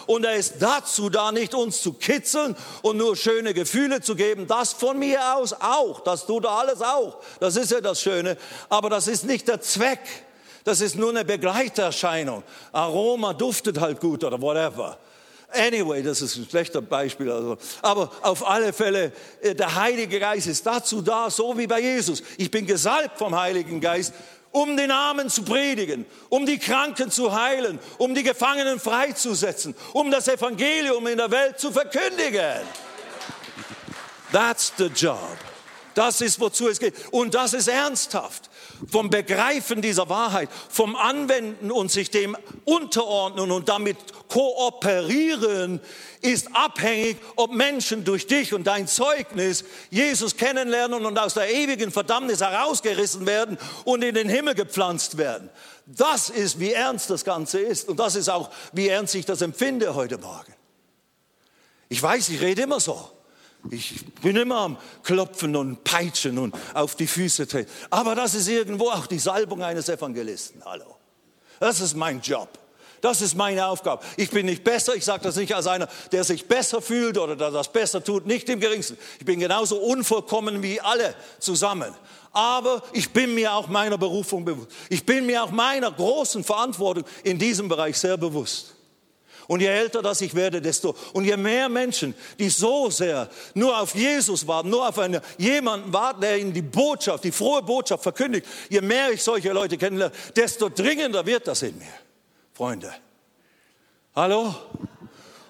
Und 0.08 0.26
er 0.26 0.36
ist 0.36 0.56
dazu 0.60 1.10
da, 1.10 1.32
nicht 1.32 1.54
uns 1.54 1.82
zu 1.82 1.94
kitzeln 1.94 2.56
und 2.82 2.98
nur 2.98 3.16
schöne 3.16 3.54
Gefühle 3.54 4.02
zu 4.02 4.16
geben. 4.16 4.48
Das 4.48 4.74
von 4.74 5.00
mir 5.00 5.36
aus 5.36 5.54
auch. 5.54 6.02
Das 6.02 6.26
tut 6.26 6.46
er 6.46 6.52
alles 6.52 6.82
auch. 6.82 7.20
Das 7.40 7.56
ist 7.56 7.72
ja 7.72 7.82
das 7.82 8.02
Schöne. 8.02 8.38
Aber 8.70 8.90
das 8.90 9.08
ist 9.08 9.24
nicht 9.24 9.48
der 9.48 9.62
Zweck. 9.62 10.02
Das 10.64 10.82
ist 10.82 10.96
nur 10.96 11.10
eine 11.10 11.26
Begleiterscheinung. 11.26 12.44
Aroma 12.72 13.34
duftet 13.34 13.80
halt 13.80 14.00
gut 14.00 14.24
oder 14.24 14.42
whatever. 14.42 14.98
Anyway, 15.54 16.02
das 16.02 16.22
ist 16.22 16.38
ein 16.38 16.48
schlechter 16.50 16.82
Beispiel. 16.82 17.32
Also. 17.32 17.58
Aber 17.82 18.12
auf 18.22 18.48
alle 18.48 18.74
Fälle, 18.74 19.12
äh, 19.42 19.54
der 19.54 19.76
Heilige 19.76 20.20
Geist 20.20 20.48
ist 20.48 20.66
dazu 20.66 21.02
da, 21.02 21.30
so 21.30 21.58
wie 21.58 21.68
bei 21.68 21.82
Jesus. 21.82 22.24
Ich 22.38 22.50
bin 22.50 22.66
gesalbt 22.66 23.18
vom 23.18 23.38
Heiligen 23.38 23.82
Geist, 23.82 24.14
um 24.52 24.76
den 24.78 24.92
Armen 24.92 25.30
zu 25.30 25.44
predigen, 25.44 26.06
um 26.30 26.46
die 26.46 26.58
Kranken 26.58 27.10
zu 27.10 27.34
heilen, 27.34 27.80
um 27.98 28.14
die 28.14 28.24
Gefangenen 28.24 28.80
freizusetzen, 28.80 29.76
um 29.94 30.12
das 30.12 30.28
Evangelium 30.28 31.08
in 31.08 31.18
der 31.18 31.32
Welt 31.32 31.60
zu 31.60 31.72
verkündigen. 31.72 32.62
That's 34.32 34.74
the 34.78 34.86
job. 34.86 35.38
Das 35.94 36.22
ist, 36.22 36.40
wozu 36.40 36.70
es 36.70 36.80
geht. 36.80 36.96
Und 37.12 37.34
das 37.34 37.54
ist 37.54 37.68
ernsthaft 37.68 38.51
vom 38.90 39.10
Begreifen 39.10 39.82
dieser 39.82 40.10
Wahrheit, 40.10 40.50
vom 40.70 40.96
Anwenden 40.96 41.72
und 41.72 41.92
sich 41.92 42.10
dem 42.10 42.38
unterordnen 42.66 43.52
und 43.52 43.70
damit 43.70 43.98
kooperieren, 44.28 45.80
ist 46.22 46.50
abhängig, 46.54 47.18
ob 47.36 47.52
Menschen 47.52 48.04
durch 48.04 48.28
dich 48.28 48.54
und 48.54 48.66
dein 48.66 48.88
Zeugnis 48.88 49.64
Jesus 49.90 50.38
kennenlernen 50.38 51.06
und 51.06 51.18
aus 51.18 51.34
der 51.34 51.52
ewigen 51.52 51.92
Verdammnis 51.92 52.42
herausgerissen 52.42 53.26
werden 53.26 53.58
und 53.86 54.04
in 54.04 54.16
den 54.16 54.30
Himmel 54.30 54.56
gepflanzt 54.56 55.18
werden. 55.18 55.50
Das 55.86 56.30
ist, 56.30 56.60
wie 56.60 56.74
ernst 56.74 57.10
das 57.10 57.26
Ganze 57.26 57.60
ist. 57.60 57.90
Und 57.90 58.00
das 58.00 58.16
ist 58.16 58.30
auch, 58.30 58.50
wie 58.72 58.88
ernst 58.88 59.16
ich 59.16 59.26
das 59.26 59.42
empfinde 59.42 59.96
heute 59.96 60.18
Morgen. 60.18 60.54
Ich 61.90 62.02
weiß, 62.02 62.30
ich 62.30 62.40
rede 62.40 62.62
immer 62.62 62.80
so. 62.80 63.12
Ich 63.70 64.06
bin 64.22 64.36
immer 64.36 64.58
am 64.58 64.78
Klopfen 65.04 65.56
und 65.56 65.84
Peitschen 65.84 66.38
und 66.38 66.56
auf 66.74 66.96
die 66.96 67.08
Füße 67.08 67.48
treten. 67.48 67.70
Aber 67.90 68.16
das 68.16 68.34
ist 68.34 68.48
irgendwo 68.48 68.90
auch 68.90 69.06
die 69.06 69.20
Salbung 69.20 69.62
eines 69.62 69.88
Evangelisten. 69.88 70.64
Hallo. 70.66 70.98
Das 71.60 71.80
ist 71.80 71.96
mein 71.96 72.22
Job. 72.22 72.50
Das 73.02 73.22
ist 73.22 73.36
meine 73.36 73.66
Aufgabe. 73.66 74.04
Ich 74.16 74.30
bin 74.30 74.46
nicht 74.46 74.64
besser, 74.64 74.96
ich 74.96 75.04
sage 75.04 75.24
das 75.24 75.36
nicht 75.36 75.54
als 75.56 75.66
einer, 75.68 75.88
der 76.12 76.24
sich 76.24 76.48
besser 76.48 76.82
fühlt 76.82 77.18
oder 77.18 77.36
der 77.36 77.50
das 77.50 77.72
besser 77.72 78.04
tut, 78.04 78.28
nicht 78.28 78.48
im 78.50 78.60
geringsten. 78.60 78.98
Ich 79.20 79.26
bin 79.26 79.40
genauso 79.40 79.78
unvollkommen 79.78 80.62
wie 80.62 80.80
alle 80.80 81.16
zusammen. 81.40 81.94
Aber 82.32 82.84
ich 82.94 83.10
bin 83.10 83.34
mir 83.34 83.54
auch 83.54 83.68
meiner 83.68 83.98
Berufung 83.98 84.46
bewusst. 84.46 84.70
Ich 84.90 85.06
bin 85.06 85.26
mir 85.26 85.44
auch 85.44 85.52
meiner 85.52 85.92
großen 85.92 86.44
Verantwortung 86.44 87.04
in 87.24 87.40
diesem 87.40 87.68
Bereich 87.68 87.98
sehr 87.98 88.18
bewusst. 88.18 88.76
Und 89.48 89.60
je 89.62 89.68
älter 89.68 90.02
das 90.02 90.22
ich 90.22 90.36
werde, 90.36 90.62
desto, 90.62 90.96
und 91.14 91.26
je 91.26 91.38
mehr 91.38 91.70
Menschen, 91.70 92.14
die 92.40 92.50
so 92.50 92.90
sehr 92.90 93.30
nur 93.54 93.80
auf 93.80 93.96
Jesus 93.96 94.48
warten, 94.48 94.70
nur 94.70 94.88
auf 94.88 95.00
einen, 95.00 95.22
jemanden 95.38 95.92
warten, 95.92 96.22
der 96.22 96.38
ihnen 96.38 96.54
die 96.54 96.62
Botschaft, 96.62 97.24
die 97.24 97.32
frohe 97.32 97.62
Botschaft 97.62 98.04
verkündigt, 98.04 98.46
je 98.70 98.82
mehr 98.82 99.12
ich 99.12 99.24
solche 99.24 99.52
Leute 99.52 99.78
kennenlerne, 99.78 100.14
desto 100.36 100.70
dringender 100.70 101.26
wird 101.26 101.48
das 101.48 101.62
in 101.62 101.78
mir. 101.78 101.94
Freunde. 102.54 102.94
Hallo? 104.16 104.56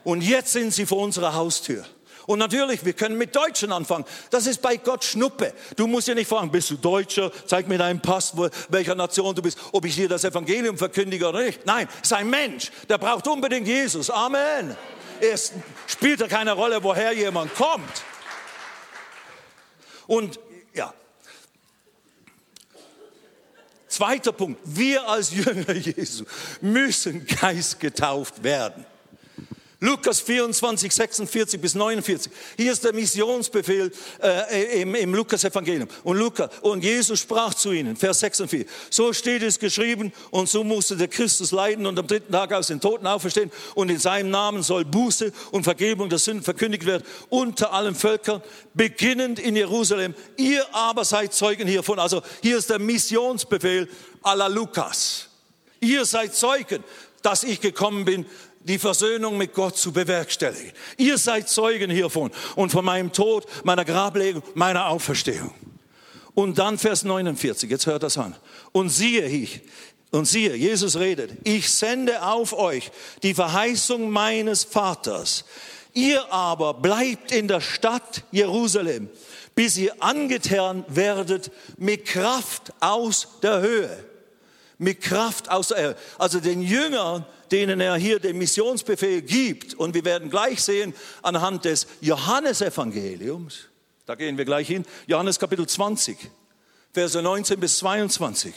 Und 0.04 0.22
jetzt 0.22 0.54
sind 0.54 0.74
sie 0.74 0.86
vor 0.86 1.00
unserer 1.00 1.34
Haustür. 1.34 1.86
Und 2.28 2.40
natürlich, 2.40 2.86
wir 2.86 2.94
können 2.94 3.18
mit 3.18 3.36
Deutschen 3.36 3.72
anfangen. 3.72 4.06
Das 4.30 4.48
ist 4.48 4.62
bei 4.62 4.78
Gott 4.78 5.04
Schnuppe. 5.04 5.54
Du 5.76 5.88
musst 5.88 6.08
ja 6.08 6.16
nicht 6.16 6.28
fragen, 6.28 6.52
bist 6.52 6.70
du 6.70 6.78
Deutscher? 6.78 7.32
Zeig 7.46 7.68
mir 7.68 7.78
deinen 7.78 8.02
Pass, 8.02 8.34
welcher 8.70 8.96
Nation 8.96 9.36
du 9.36 9.42
bist, 9.42 9.58
ob 9.72 9.86
ich 9.86 9.96
dir 9.96 10.10
das 10.10 10.24
Evangelium 10.24 10.78
verkündige 10.78 11.28
oder 11.28 11.44
nicht. 11.44 11.66
Nein, 11.66 11.88
ist 12.02 12.14
ein 12.14 12.30
Mensch, 12.30 12.72
der 12.90 12.98
braucht 12.98 13.28
unbedingt 13.28 13.68
Jesus. 13.68 14.10
Amen. 14.10 14.76
Es 15.20 15.54
spielt 15.88 16.20
ja 16.20 16.28
keine 16.28 16.54
Rolle, 16.54 16.84
woher 16.84 17.14
jemand 17.14 17.54
kommt. 17.56 18.04
Und 20.08 20.40
ja, 20.74 20.94
Zweiter 23.92 24.32
Punkt. 24.32 24.62
Wir 24.64 25.06
als 25.06 25.32
Jünger 25.32 25.74
Jesu 25.74 26.24
müssen 26.62 27.26
geistgetauft 27.26 28.42
werden. 28.42 28.86
Lukas 29.84 30.22
24, 30.22 30.94
46 30.94 31.60
bis 31.60 31.74
49. 31.74 32.32
Hier 32.56 32.72
ist 32.72 32.84
der 32.84 32.94
Missionsbefehl 32.94 33.92
äh, 34.22 34.84
im, 34.84 34.94
im 34.94 35.16
Lukas-Evangelium. 35.16 35.90
Und, 36.04 36.18
Lukas, 36.18 36.52
und 36.62 36.84
Jesus 36.84 37.22
sprach 37.22 37.56
zu 37.56 37.72
ihnen, 37.72 37.98
Vers 37.98 38.20
46. 38.20 38.68
So 38.92 39.12
steht 39.12 39.42
es 39.42 39.58
geschrieben, 39.58 40.14
und 40.30 40.48
so 40.48 40.64
musste 40.64 40.96
der 40.96 41.08
Christus 41.08 41.52
leiden 41.52 41.88
und 41.88 41.98
am 41.98 42.06
dritten 42.06 42.32
Tag 42.32 42.54
aus 42.54 42.68
den 42.68 42.80
Toten 42.80 43.08
auferstehen. 43.08 43.50
Und 43.74 43.90
in 43.90 43.98
seinem 43.98 44.30
Namen 44.30 44.62
soll 44.62 44.86
Buße 44.86 45.34
und 45.50 45.64
Vergebung 45.64 46.10
der 46.10 46.20
Sünden 46.20 46.44
verkündigt 46.44 46.86
werden 46.86 47.04
unter 47.30 47.74
allen 47.74 47.96
Völkern, 47.96 48.44
beginnend 48.76 49.40
in 49.40 49.56
Jerusalem. 49.56 50.14
Ihr 50.38 50.64
aber 50.76 51.06
seid 51.06 51.34
Zeugen 51.34 51.68
hiervon. 51.68 51.98
Also 51.98 52.22
hier 52.44 52.60
ist 52.60 52.70
der 52.70 52.78
Missionsbefehl 52.78 53.90
à 54.22 54.36
la 54.36 54.46
Lukas. 54.46 55.28
Ihr 55.80 56.06
seid 56.06 56.36
Zeugen, 56.36 56.84
dass 57.24 57.44
ich 57.44 57.62
gekommen 57.62 58.06
bin, 58.06 58.28
die 58.64 58.80
Versöhnung 58.80 59.38
mit 59.38 59.54
Gott 59.54 59.78
zu 59.78 59.92
bewerkstelligen. 59.92 60.72
Ihr 60.98 61.18
seid 61.18 61.50
Zeugen 61.50 61.90
hiervon 61.90 62.32
und 62.56 62.72
von 62.72 62.86
meinem 62.86 63.12
Tod, 63.12 63.46
meiner 63.64 63.86
Grablegung, 63.86 64.44
meiner 64.54 64.88
Auferstehung. 64.88 65.54
Und 66.34 66.60
dann 66.60 66.78
Vers 66.78 67.04
49, 67.04 67.70
jetzt 67.70 67.86
hört 67.86 68.04
das 68.04 68.18
an. 68.18 68.36
Und 68.72 68.90
siehe 68.90 69.26
ich, 69.26 69.62
und 70.12 70.26
siehe, 70.26 70.56
Jesus 70.56 70.98
redet, 70.98 71.32
ich 71.46 71.72
sende 71.72 72.22
auf 72.24 72.54
euch 72.54 72.92
die 73.24 73.34
Verheißung 73.34 74.10
meines 74.10 74.64
Vaters. 74.64 75.46
Ihr 75.94 76.32
aber 76.32 76.74
bleibt 76.74 77.32
in 77.32 77.48
der 77.48 77.62
Stadt 77.62 78.24
Jerusalem, 78.32 79.10
bis 79.56 79.78
ihr 79.78 80.02
angetan 80.02 80.86
werdet 80.88 81.52
mit 81.78 82.06
Kraft 82.06 82.74
aus 82.80 83.28
der 83.42 83.62
Höhe. 83.62 84.06
Mit 84.78 85.02
Kraft 85.02 85.50
aus 85.50 85.70
der 85.70 85.82
Höhe. 85.82 85.96
Also 86.18 86.40
den 86.40 86.62
Jüngern 86.62 87.26
denen 87.52 87.82
er 87.82 87.96
hier 87.96 88.20
den 88.20 88.38
Missionsbefehl 88.38 89.22
gibt. 89.22 89.74
Und 89.74 89.94
wir 89.94 90.06
werden 90.06 90.30
gleich 90.30 90.62
sehen 90.64 90.94
anhand 91.22 91.66
des 91.66 91.88
Johannesevangeliums, 92.02 93.68
da 94.06 94.16
gehen 94.16 94.38
wir 94.38 94.46
gleich 94.46 94.68
hin, 94.68 94.86
Johannes 95.08 95.40
Kapitel 95.40 95.68
20, 95.68 96.18
Verse 96.94 97.22
19 97.22 97.60
bis 97.60 97.78
22. 97.78 98.54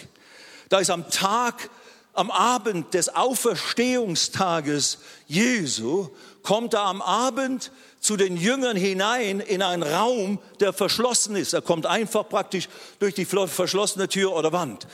Da 0.69 0.79
ist 0.79 0.91
am 0.91 1.11
Tag, 1.11 1.71
am 2.15 2.31
Abend 2.31 2.95
des 2.95 3.15
Auferstehungstages 3.15 4.99
Jesu, 5.27 6.09
kommt 6.43 6.75
er 6.75 6.83
am 6.83 7.03
Abend 7.03 7.71
zu 8.01 8.17
den 8.17 8.37
Jüngern 8.37 8.77
hinein 8.77 9.41
in 9.41 9.63
einen 9.63 9.83
Raum, 9.83 10.39
der 10.61 10.73
verschlossen 10.73 11.37
ist. 11.37 11.55
Er 11.55 11.63
kommt 11.63 11.87
einfach 11.87 12.29
praktisch 12.29 12.69
durch 12.99 13.15
die 13.15 13.25
verschlossene 13.25 14.09
Tür 14.09 14.35
oder 14.35 14.53
Wand 14.53 14.87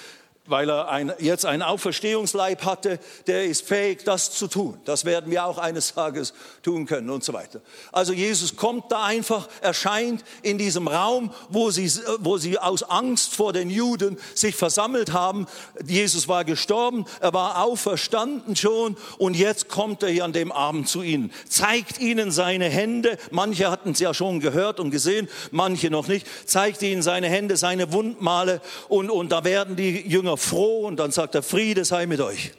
weil 0.51 0.69
er 0.69 0.89
ein, 0.89 1.13
jetzt 1.19 1.47
einen 1.47 1.63
Auferstehungsleib 1.63 2.65
hatte, 2.65 2.99
der 3.27 3.45
ist 3.45 3.67
fähig, 3.67 4.05
das 4.05 4.33
zu 4.33 4.49
tun. 4.49 4.79
Das 4.85 5.05
werden 5.05 5.31
wir 5.31 5.45
auch 5.45 5.59
eines 5.59 5.95
Tages 5.95 6.35
tun 6.63 6.87
können 6.87 7.11
und 7.11 7.25
so 7.25 7.33
weiter. 7.33 7.61
Also 7.93 8.13
Jesus 8.13 8.57
kommt 8.57 8.91
da 8.91 9.05
einfach, 9.05 9.49
erscheint 9.61 10.25
in 10.43 10.59
diesem 10.59 10.89
Raum, 10.89 11.33
wo 11.49 11.71
sie, 11.71 11.91
wo 12.19 12.39
sie 12.39 12.59
aus 12.59 12.83
Angst 12.83 13.35
vor 13.35 13.53
den 13.53 13.71
Juden 13.71 14.19
sich 14.35 14.57
versammelt 14.57 15.13
haben. 15.13 15.47
Jesus 15.87 16.29
war 16.29 16.45
gestorben, 16.45 17.07
er 17.21 17.33
war 17.33 17.63
auferstanden 17.63 18.57
schon 18.57 18.97
und 19.19 19.37
jetzt 19.37 19.69
kommt 19.69 20.03
er 20.03 20.11
hier 20.11 20.25
an 20.25 20.33
dem 20.33 20.53
Abend 20.53 20.89
zu 20.89 21.03
ihnen, 21.03 21.33
zeigt 21.49 22.01
ihnen 22.01 22.31
seine 22.31 22.67
Hände. 22.67 23.19
Manche 23.31 23.71
hatten 23.71 23.93
es 23.93 24.01
ja 24.01 24.13
schon 24.15 24.41
gehört 24.41 24.81
und 24.81 24.91
gesehen, 24.91 25.29
manche 25.51 25.91
noch 25.91 26.09
nicht. 26.09 26.27
Zeigt 26.47 26.83
ihnen 26.83 27.03
seine 27.03 27.29
Hände, 27.29 27.57
seine 27.57 27.93
Wundmale 27.93 28.61
und, 28.89 29.11
und 29.11 29.31
da 29.31 29.45
werden 29.45 29.77
die 29.77 30.09
Jünger 30.09 30.37
froh 30.41 30.87
und 30.87 30.97
dann 30.97 31.13
sagt 31.13 31.35
er, 31.35 31.43
Friede 31.43 31.85
sei 31.85 32.07
mit 32.07 32.21
euch. 32.21 32.53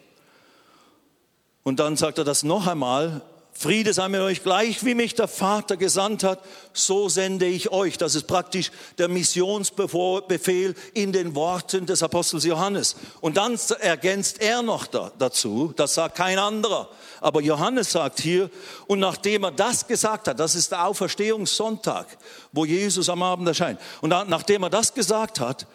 Und 1.64 1.80
dann 1.80 1.98
sagt 1.98 2.18
er 2.18 2.24
das 2.24 2.44
noch 2.44 2.68
einmal 2.68 3.22
Friede 3.54 3.94
sei 3.94 4.08
mit 4.08 4.22
euch, 4.22 4.44
gleich 4.44 4.84
wie 4.86 4.96
mich 4.96 5.14
der 5.14 5.28
Vater 5.28 5.78
gesandt 5.78 6.24
hat, 6.24 6.40
so 6.74 7.10
sende 7.10 7.46
ich 7.46 7.72
euch. 7.72 7.98
Das 7.98 8.16
ist 8.16 8.26
praktisch 8.26 8.72
der 8.98 9.08
Missionsbefehl 9.08 10.74
in 10.94 11.12
den 11.12 11.36
Worten 11.36 11.86
des 11.86 12.02
Apostels 12.02 12.46
Johannes. 12.46 12.96
Und 13.20 13.38
dann 13.38 13.60
ergänzt 13.82 14.42
er 14.42 14.64
noch 14.64 14.88
da, 14.88 15.12
dazu, 15.20 15.74
das 15.76 15.94
sagt 15.94 16.16
kein 16.16 16.40
anderer. 16.40 16.90
Aber 17.20 17.42
Johannes 17.42 17.92
sagt 17.92 18.20
hier, 18.20 18.50
und 18.88 19.00
nachdem 19.00 19.44
er 19.44 19.52
das 19.52 19.86
gesagt 19.86 20.28
hat, 20.28 20.40
das 20.40 20.56
ist 20.56 20.72
der 20.72 20.88
Auferstehungssonntag, 20.88 22.08
wo 22.52 22.66
Jesus 22.66 23.10
am 23.10 23.22
Abend 23.22 23.48
erscheint. 23.48 23.80
Und 24.00 24.10
nachdem 24.10 24.64
er 24.64 24.70
das 24.72 24.94
gesagt 24.94 25.40
hat, 25.40 25.68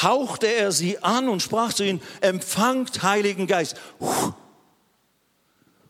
hauchte 0.00 0.46
er 0.46 0.72
sie 0.72 1.02
an 1.02 1.28
und 1.28 1.42
sprach 1.42 1.72
zu 1.72 1.84
ihnen, 1.84 2.00
empfangt 2.20 3.02
Heiligen 3.02 3.46
Geist. 3.46 3.76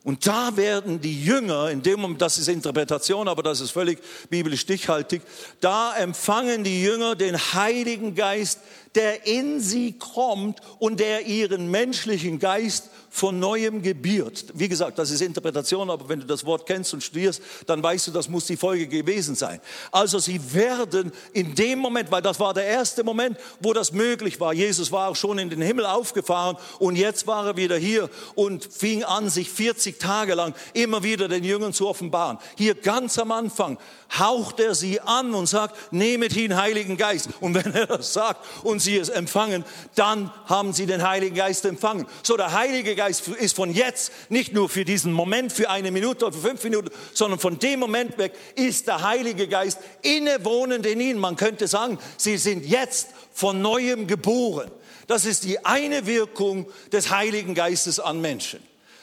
Und 0.05 0.27
da 0.27 0.57
werden 0.57 1.01
die 1.01 1.25
Jünger, 1.25 1.71
in 1.71 1.83
dem 1.83 2.01
Moment, 2.01 2.21
das 2.21 2.37
ist 2.37 2.49
Interpretation, 2.49 3.29
aber 3.29 3.45
das 3.45 3.61
ist 3.61 3.71
völlig 3.71 4.01
biblisch 4.29 4.63
stichhaltig, 4.63 5.23
da 5.61 5.97
empfangen 5.97 6.65
die 6.65 6.83
Jünger 6.83 7.15
den 7.15 7.37
Heiligen 7.37 8.17
Geist, 8.17 8.59
der 8.95 9.27
in 9.27 9.61
sie 9.61 9.93
kommt 9.93 10.61
und 10.79 11.01
der 11.01 11.27
ihren 11.27 11.71
menschlichen 11.71 12.39
Geist 12.39 12.91
von 13.15 13.39
neuem 13.39 13.83
gebiert. 13.83 14.47
Wie 14.55 14.69
gesagt, 14.69 14.99
das 14.99 15.11
ist 15.11 15.21
Interpretation, 15.21 15.91
aber 15.91 16.09
wenn 16.09 16.21
du 16.21 16.27
das 16.27 16.47
Wort 16.47 16.65
kennst 16.65 16.95
und 16.95 17.03
studierst, 17.03 17.43
dann 17.67 17.83
weißt 17.83 18.07
du, 18.07 18.11
das 18.11 18.31
muss 18.31 18.47
die 18.47 18.57
Folge 18.57 18.87
gewesen 18.87 19.35
sein. 19.35 19.61
Also 19.91 20.19
sie 20.19 20.41
werden 20.55 21.13
in 21.35 21.55
dem 21.55 21.79
Moment, 21.79 22.11
weil 22.11 22.23
das 22.23 22.41
war 22.41 22.55
der 22.55 22.65
erste 22.65 23.05
Moment, 23.05 23.37
wo 23.61 23.75
das 23.75 23.93
möglich 23.93 24.41
war. 24.41 24.55
Jesus 24.55 24.91
war 24.91 25.09
auch 25.09 25.17
schon 25.17 25.39
in 25.39 25.51
den 25.51 25.61
Himmel 25.61 25.85
aufgefahren 25.85 26.57
und 26.79 26.97
jetzt 26.97 27.27
war 27.27 27.47
er 27.49 27.57
wieder 27.59 27.77
hier 27.77 28.09
und 28.35 28.65
fing 28.65 29.05
an, 29.05 29.29
sich 29.29 29.51
40 29.51 29.99
Tage 29.99 30.35
lang 30.35 30.55
immer 30.73 31.03
wieder 31.03 31.29
den 31.29 31.45
Jüngern 31.45 31.75
zu 31.75 31.89
offenbaren. 31.89 32.39
Hier 32.57 32.75
ganz 32.75 33.19
am 33.19 33.31
Anfang 33.31 33.77
haucht 34.19 34.59
er 34.59 34.75
sie 34.75 35.01
an 35.01 35.35
und 35.35 35.47
sagt, 35.47 35.93
nehmet 35.93 36.35
ihn 36.35 36.57
Heiligen 36.57 36.97
Geist. 36.97 37.29
Und 37.41 37.55
wenn 37.55 37.75
er 37.75 37.87
das 37.87 38.15
sagt 38.15 38.43
und 38.63 38.81
sie 38.83 38.97
es 38.97 39.09
empfangen, 39.09 39.65
dann 39.95 40.33
haben 40.47 40.73
sie 40.73 40.87
den 40.87 41.07
Heiligen 41.07 41.35
Geist 41.35 41.65
empfangen. 41.65 42.07
So 42.23 42.37
der 42.37 42.53
Heilige 42.53 42.95
Geist 42.95 43.29
ist 43.29 43.57
von 43.57 43.73
jetzt 43.73 44.13
nicht 44.29 44.53
nur 44.53 44.69
für 44.69 44.85
diesen 44.85 45.13
Moment, 45.13 45.53
für 45.53 45.71
eine 45.71 45.91
Minute 45.91 46.27
oder 46.27 46.35
für 46.35 46.49
fünf 46.49 46.65
Minuten, 46.65 46.91
sondern 47.15 47.39
von 47.39 47.59
dem 47.59 47.81
Moment 47.81 48.19
weg 48.19 48.35
ist 48.55 48.87
der 48.87 49.03
Heilige 49.03 49.49
Geist 49.49 49.79
innewohnend 50.03 50.87
in 50.87 51.01
ihnen. 51.01 51.19
Man 51.19 51.37
könnte 51.37 51.67
sagen, 51.69 51.99
sie 52.17 52.37
sind 52.37 52.67
jetzt 52.67 53.09
von 53.33 53.63
neuem 53.63 54.07
geboren. 54.07 54.71
Das 55.07 55.25
ist 55.25 55.45
die 55.45 55.65
eine 55.65 56.07
Wirkung 56.07 56.67
des 56.93 57.11
Heiligen 57.11 57.55
Geistes 57.55 58.01
an 58.01 58.21
Menschen, 58.21 58.61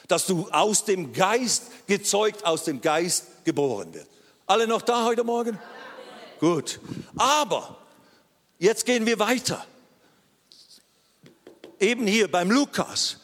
dass 0.08 0.26
du 0.26 0.48
aus 0.50 0.84
dem 0.84 1.12
Geist 1.12 1.64
gezeugt, 1.86 2.44
aus 2.44 2.64
dem 2.64 2.80
Geist 2.80 3.26
geboren 3.44 3.92
wirst. 3.94 4.08
Alle 4.46 4.66
noch 4.66 4.82
da 4.82 5.04
heute 5.04 5.22
Morgen? 5.22 5.58
Gut. 6.40 6.80
Aber 7.16 7.76
jetzt 8.58 8.86
gehen 8.86 9.06
wir 9.06 9.18
weiter. 9.18 9.64
Eben 11.80 12.06
hier 12.06 12.30
beim 12.30 12.50
Lukas. 12.50 13.16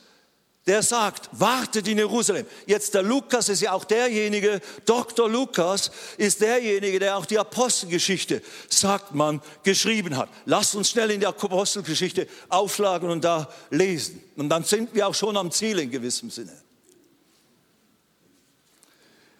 Der 0.66 0.82
sagt, 0.82 1.28
wartet 1.30 1.86
in 1.86 1.96
Jerusalem. 1.96 2.44
Jetzt 2.66 2.94
der 2.94 3.04
Lukas 3.04 3.48
ist 3.48 3.60
ja 3.60 3.70
auch 3.70 3.84
derjenige, 3.84 4.60
Dr. 4.84 5.28
Lukas 5.30 5.92
ist 6.16 6.40
derjenige, 6.40 6.98
der 6.98 7.16
auch 7.16 7.26
die 7.26 7.38
Apostelgeschichte, 7.38 8.42
sagt 8.68 9.14
man, 9.14 9.40
geschrieben 9.62 10.16
hat. 10.16 10.28
Lasst 10.44 10.74
uns 10.74 10.90
schnell 10.90 11.12
in 11.12 11.20
die 11.20 11.26
Apostelgeschichte 11.26 12.26
aufschlagen 12.48 13.10
und 13.10 13.22
da 13.22 13.48
lesen. 13.70 14.20
Und 14.34 14.48
dann 14.48 14.64
sind 14.64 14.92
wir 14.92 15.06
auch 15.06 15.14
schon 15.14 15.36
am 15.36 15.52
Ziel 15.52 15.78
in 15.78 15.90
gewissem 15.90 16.30
Sinne. 16.30 16.65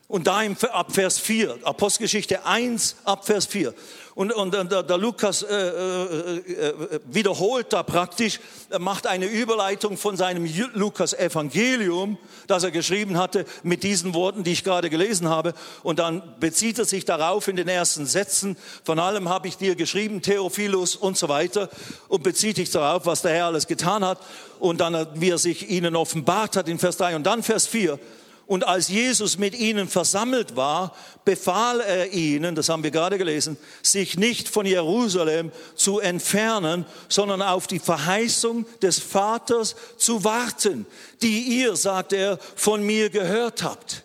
Und 0.09 0.29
da 0.29 0.41
im, 0.43 0.57
ab 0.73 0.93
Vers 0.93 1.19
4, 1.19 1.59
Apostelgeschichte 1.65 2.45
1 2.45 2.97
ab 3.05 3.27
Vers 3.27 3.47
4. 3.47 3.75
Und, 4.15 4.33
und 4.33 4.55
der, 4.55 4.83
der 4.83 4.97
Lukas 4.99 5.43
äh, 5.43 5.55
äh, 5.55 6.37
äh, 6.39 7.01
wiederholt 7.07 7.73
da 7.73 7.83
praktisch, 7.83 8.41
macht 8.79 9.07
eine 9.07 9.27
Überleitung 9.27 9.99
von 9.99 10.17
seinem 10.17 10.49
Lukas 10.73 11.13
Evangelium, 11.13 12.17
das 12.47 12.63
er 12.63 12.71
geschrieben 12.71 13.19
hatte, 13.19 13.45
mit 13.65 13.83
diesen 13.83 14.15
Worten, 14.15 14.45
die 14.45 14.53
ich 14.53 14.65
gerade 14.65 14.91
gelesen 14.91 15.29
habe. 15.29 15.55
Und 15.83 15.99
dann 15.99 16.23
bezieht 16.39 16.79
er 16.79 16.85
sich 16.85 17.05
darauf 17.05 17.49
in 17.49 17.57
den 17.57 17.69
ersten 17.69 18.07
Sätzen. 18.07 18.57
Von 18.85 19.01
allem 19.01 19.29
habe 19.29 19.49
ich 19.49 19.59
dir 19.59 19.75
geschrieben, 19.75 20.23
Theophilus 20.23 20.95
und 20.95 21.19
so 21.19 21.29
weiter. 21.29 21.69
Und 22.07 22.23
bezieht 22.23 22.57
sich 22.57 22.71
darauf, 22.71 23.07
was 23.07 23.23
der 23.23 23.33
Herr 23.33 23.47
alles 23.47 23.67
getan 23.67 24.05
hat. 24.05 24.21
Und 24.61 24.81
dann, 24.81 25.09
wie 25.15 25.31
er 25.31 25.39
sich 25.39 25.69
ihnen 25.69 25.97
offenbart 25.97 26.57
hat 26.57 26.69
in 26.69 26.79
Vers 26.79 26.97
3. 26.97 27.17
Und 27.17 27.25
dann 27.25 27.43
Vers 27.43 27.67
4. 27.67 27.99
Und 28.47 28.65
als 28.65 28.89
Jesus 28.89 29.39
mit 29.39 29.59
ihnen 29.59 29.89
versammelt 29.89 30.55
war, 30.55 30.95
befahl 31.25 31.81
er 31.81 32.13
ihnen, 32.13 32.55
das 32.55 32.69
haben 32.69 32.85
wir 32.85 32.93
gerade 32.93 33.19
gelesen, 33.19 33.57
sich 33.83 34.17
nicht 34.17 34.49
von 34.49 34.67
Jerusalem 34.67 35.51
zu 35.75 35.99
entfernen, 35.99 36.87
sondern 37.09 37.43
auf 37.43 37.67
die 37.67 37.81
Verheißung 37.81 38.65
des 38.81 39.01
Vaters 39.01 39.75
zu 39.97 40.23
warten, 40.23 40.87
die 41.23 41.41
ihr, 41.41 41.75
sagt 41.75 42.13
er, 42.13 42.39
von 42.55 42.85
mir 42.85 43.11
gehört 43.11 43.65
habt. 43.65 44.05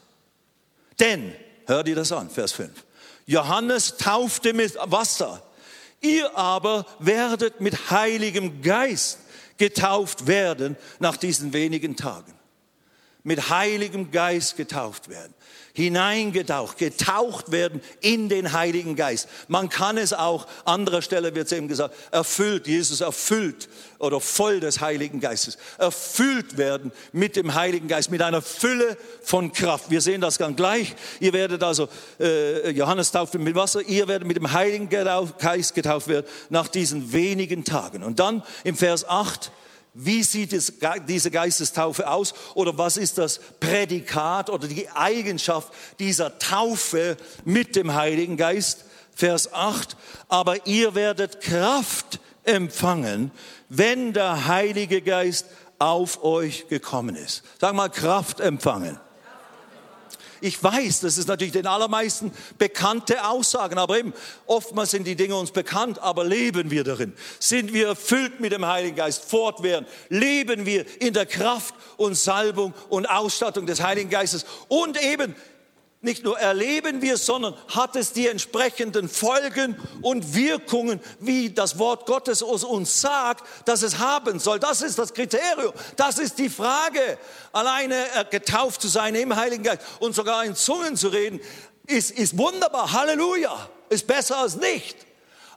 Denn, 0.99 1.36
hört 1.67 1.88
ihr 1.88 1.95
das 1.95 2.12
an, 2.12 2.32
Vers 2.32 2.51
5, 2.54 2.71
Johannes 3.27 3.97
taufte 3.97 4.54
mit 4.54 4.75
Wasser, 4.86 5.43
ihr 6.01 6.36
aber 6.36 6.88
werdet 6.97 7.62
mit 7.62 7.91
heiligem 7.91 8.63
Geist 8.63 9.19
getauft 9.60 10.25
werden 10.25 10.75
nach 10.97 11.17
diesen 11.17 11.54
wenigen 11.54 11.95
Tagen 11.95 12.34
mit 13.23 13.49
Heiligem 13.49 14.12
Geist 14.12 14.57
getauft 14.57 15.10
werden, 15.10 15.34
hineingetaucht, 15.73 16.77
getaucht 16.77 17.51
werden 17.51 17.81
in 18.01 18.29
den 18.29 18.51
Heiligen 18.53 18.95
Geist. 18.95 19.29
Man 19.47 19.69
kann 19.69 19.97
es 19.97 20.12
auch, 20.12 20.47
anderer 20.65 21.01
Stelle 21.01 21.36
wird 21.36 21.45
es 21.45 21.51
eben 21.51 21.67
gesagt, 21.67 21.95
erfüllt, 22.12 22.67
Jesus 22.67 23.01
erfüllt 23.01 23.69
oder 23.99 24.19
voll 24.19 24.60
des 24.60 24.81
Heiligen 24.81 25.19
Geistes, 25.19 25.57
erfüllt 25.77 26.57
werden 26.57 26.91
mit 27.12 27.36
dem 27.36 27.53
Heiligen 27.53 27.88
Geist, 27.88 28.10
mit 28.10 28.21
einer 28.21 28.41
Fülle 28.41 28.97
von 29.21 29.51
Kraft. 29.53 29.91
Wir 29.91 30.01
sehen 30.01 30.21
das 30.21 30.38
ganz 30.38 30.57
gleich. 30.57 30.95
Ihr 31.19 31.34
werdet 31.34 31.63
also, 31.63 31.88
äh, 32.19 32.71
Johannes 32.71 33.12
tauft 33.12 33.36
mit 33.36 33.55
Wasser, 33.55 33.81
ihr 33.81 34.07
werdet 34.07 34.27
mit 34.27 34.38
dem 34.38 34.51
Heiligen 34.51 34.89
Geist 34.89 35.75
getauft 35.75 36.07
werden 36.07 36.25
nach 36.49 36.67
diesen 36.67 37.13
wenigen 37.13 37.63
Tagen. 37.63 38.03
Und 38.03 38.19
dann 38.19 38.43
im 38.63 38.75
Vers 38.75 39.07
8, 39.07 39.51
wie 39.93 40.23
sieht 40.23 40.54
es, 40.54 40.73
diese 41.08 41.32
Geistestaufe 41.32 42.10
aus 42.10 42.34
oder 42.54 42.77
was 42.77 42.95
ist 42.95 43.17
das 43.17 43.39
Prädikat 43.60 44.49
oder 44.49 44.67
die 44.67 44.89
Eigenschaft 44.89 45.73
dieser 45.99 46.39
Taufe 46.39 47.17
mit 47.43 47.75
dem 47.75 47.93
Heiligen 47.93 48.38
Geist? 48.38 48.86
Vers 49.13 49.54
8, 49.54 49.97
aber 50.30 50.65
ihr 50.65 50.95
werdet 50.95 51.41
Kraft 51.41 52.19
empfangen, 52.43 53.32
wenn 53.67 54.13
der 54.13 54.47
Heilige 54.47 55.01
Geist 55.01 55.45
auf 55.80 56.23
euch 56.23 56.67
gekommen 56.69 57.15
ist. 57.15 57.43
Sag 57.60 57.75
mal, 57.75 57.89
Kraft 57.89 58.39
empfangen. 58.39 58.97
Ich 60.41 60.62
weiß, 60.62 61.01
das 61.01 61.17
ist 61.17 61.27
natürlich 61.27 61.54
den 61.54 61.67
allermeisten 61.67 62.32
bekannte 62.58 63.25
Aussagen, 63.25 63.77
aber 63.77 63.99
eben 63.99 64.13
oftmals 64.47 64.91
sind 64.91 65.06
die 65.06 65.15
Dinge 65.15 65.36
uns 65.36 65.51
bekannt, 65.51 65.99
aber 65.99 66.23
leben 66.23 66.71
wir 66.71 66.84
darin? 66.84 67.13
Sind 67.39 67.73
wir 67.73 67.88
erfüllt 67.88 68.39
mit 68.39 68.51
dem 68.51 68.65
Heiligen 68.65 68.95
Geist 68.95 69.23
fortwährend? 69.25 69.88
Leben 70.10 70.65
wir 70.65 70.86
in 70.99 71.13
der 71.13 71.27
Kraft 71.27 71.75
und 71.97 72.15
Salbung 72.15 72.73
und 72.89 73.08
Ausstattung 73.08 73.67
des 73.67 73.82
Heiligen 73.82 74.10
Geistes? 74.10 74.45
Und 74.67 75.01
eben 75.01 75.36
nicht 76.04 76.24
nur 76.24 76.40
erleben 76.40 77.04
wir, 77.04 77.16
sondern 77.16 77.56
hat 77.68 77.96
es 77.96 78.12
die 78.12 78.28
entsprechenden 78.28 79.08
Folgen 79.08 79.78
und 80.02 80.34
Wirkungen, 80.34 81.00
wie 81.20 81.52
das 81.52 81.78
Wort 81.78 82.08
Gottes 82.08 82.42
uns 82.42 83.02
sagt, 83.02 83.44
dass 83.68 83.84
es 83.84 84.00
haben 84.00 84.40
soll. 84.40 84.60
Das 84.60 84.82
ist 84.82 84.98
das 84.98 85.14
Kriterium. 85.14 85.74
Das 85.98 86.18
ist 86.18 86.40
die 86.40 86.50
Frage. 86.50 87.20
Alleine 87.52 87.96
äh, 88.16 88.26
getauft 88.30 88.82
zu 88.82 88.88
sein 88.88 89.14
im 89.14 89.36
Heiligen 89.36 89.64
Geist 89.64 89.82
und 90.00 90.16
sogar 90.16 90.44
in 90.44 90.56
Zungen 90.56 90.98
zu 90.98 91.10
reden, 91.10 91.40
ist, 91.86 92.10
ist 92.12 92.36
wunderbar. 92.36 92.92
Halleluja. 92.92 93.70
Ist 93.90 94.08
besser 94.08 94.38
als 94.38 94.56
nicht. 94.56 94.98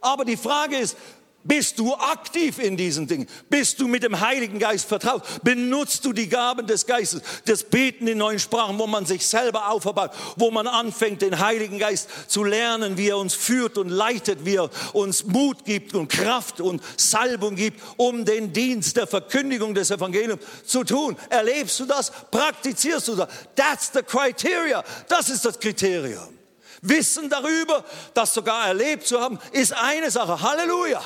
Aber 0.03 0.27
die 0.27 0.37
Frage 0.37 0.77
ist, 0.77 0.97
bist 1.45 1.79
du 1.79 1.95
aktiv 1.95 2.59
in 2.59 2.79
diesen 2.79 3.07
Dingen? 3.07 3.29
Bist 3.51 3.79
du 3.79 3.87
mit 3.87 4.03
dem 4.03 4.19
Heiligen 4.21 4.59
Geist 4.59 4.89
vertraut? 4.89 5.23
Benutzt 5.43 6.03
du 6.07 6.15
die 6.15 6.29
Gaben 6.29 6.67
des 6.67 6.87
Geistes, 6.87 7.21
das 7.45 7.63
Beten 7.65 8.07
in 8.07 8.17
neuen 8.17 8.39
Sprachen, 8.39 8.79
wo 8.79 8.87
man 8.87 9.05
sich 9.05 9.27
selber 9.27 9.69
aufbaut, 9.69 10.11
wo 10.37 10.51
man 10.51 10.67
anfängt, 10.67 11.21
den 11.21 11.39
Heiligen 11.39 11.79
Geist 11.79 12.09
zu 12.29 12.45
lernen, 12.45 12.97
wie 12.97 13.11
er 13.11 13.19
uns 13.19 13.35
führt 13.35 13.77
und 13.77 13.91
leitet, 13.91 14.47
wie 14.47 14.57
er 14.57 14.71
uns 14.95 15.25
Mut 15.25 15.67
gibt 15.67 15.95
und 15.95 16.09
Kraft 16.09 16.63
und 16.63 16.83
Salbung 16.97 17.57
gibt, 17.57 17.79
um 17.99 18.25
den 18.25 18.55
Dienst 18.55 18.97
der 18.97 19.07
Verkündigung 19.07 19.75
des 19.75 19.91
Evangeliums 19.91 20.41
zu 20.65 20.83
tun? 20.83 21.15
Erlebst 21.29 21.79
du 21.79 21.85
das? 21.85 22.11
Praktizierst 22.31 23.09
du 23.09 23.17
das? 23.17 23.29
That's 23.55 23.91
the 23.93 24.03
criteria. 24.03 24.83
Das 25.09 25.29
ist 25.29 25.45
das 25.45 25.61
Kriterium. 25.61 26.39
Wissen 26.81 27.29
darüber, 27.29 27.85
das 28.15 28.33
sogar 28.33 28.69
erlebt 28.69 29.07
zu 29.07 29.21
haben, 29.21 29.39
ist 29.53 29.75
eine 29.75 30.11
Sache. 30.11 30.41
Halleluja. 30.41 31.03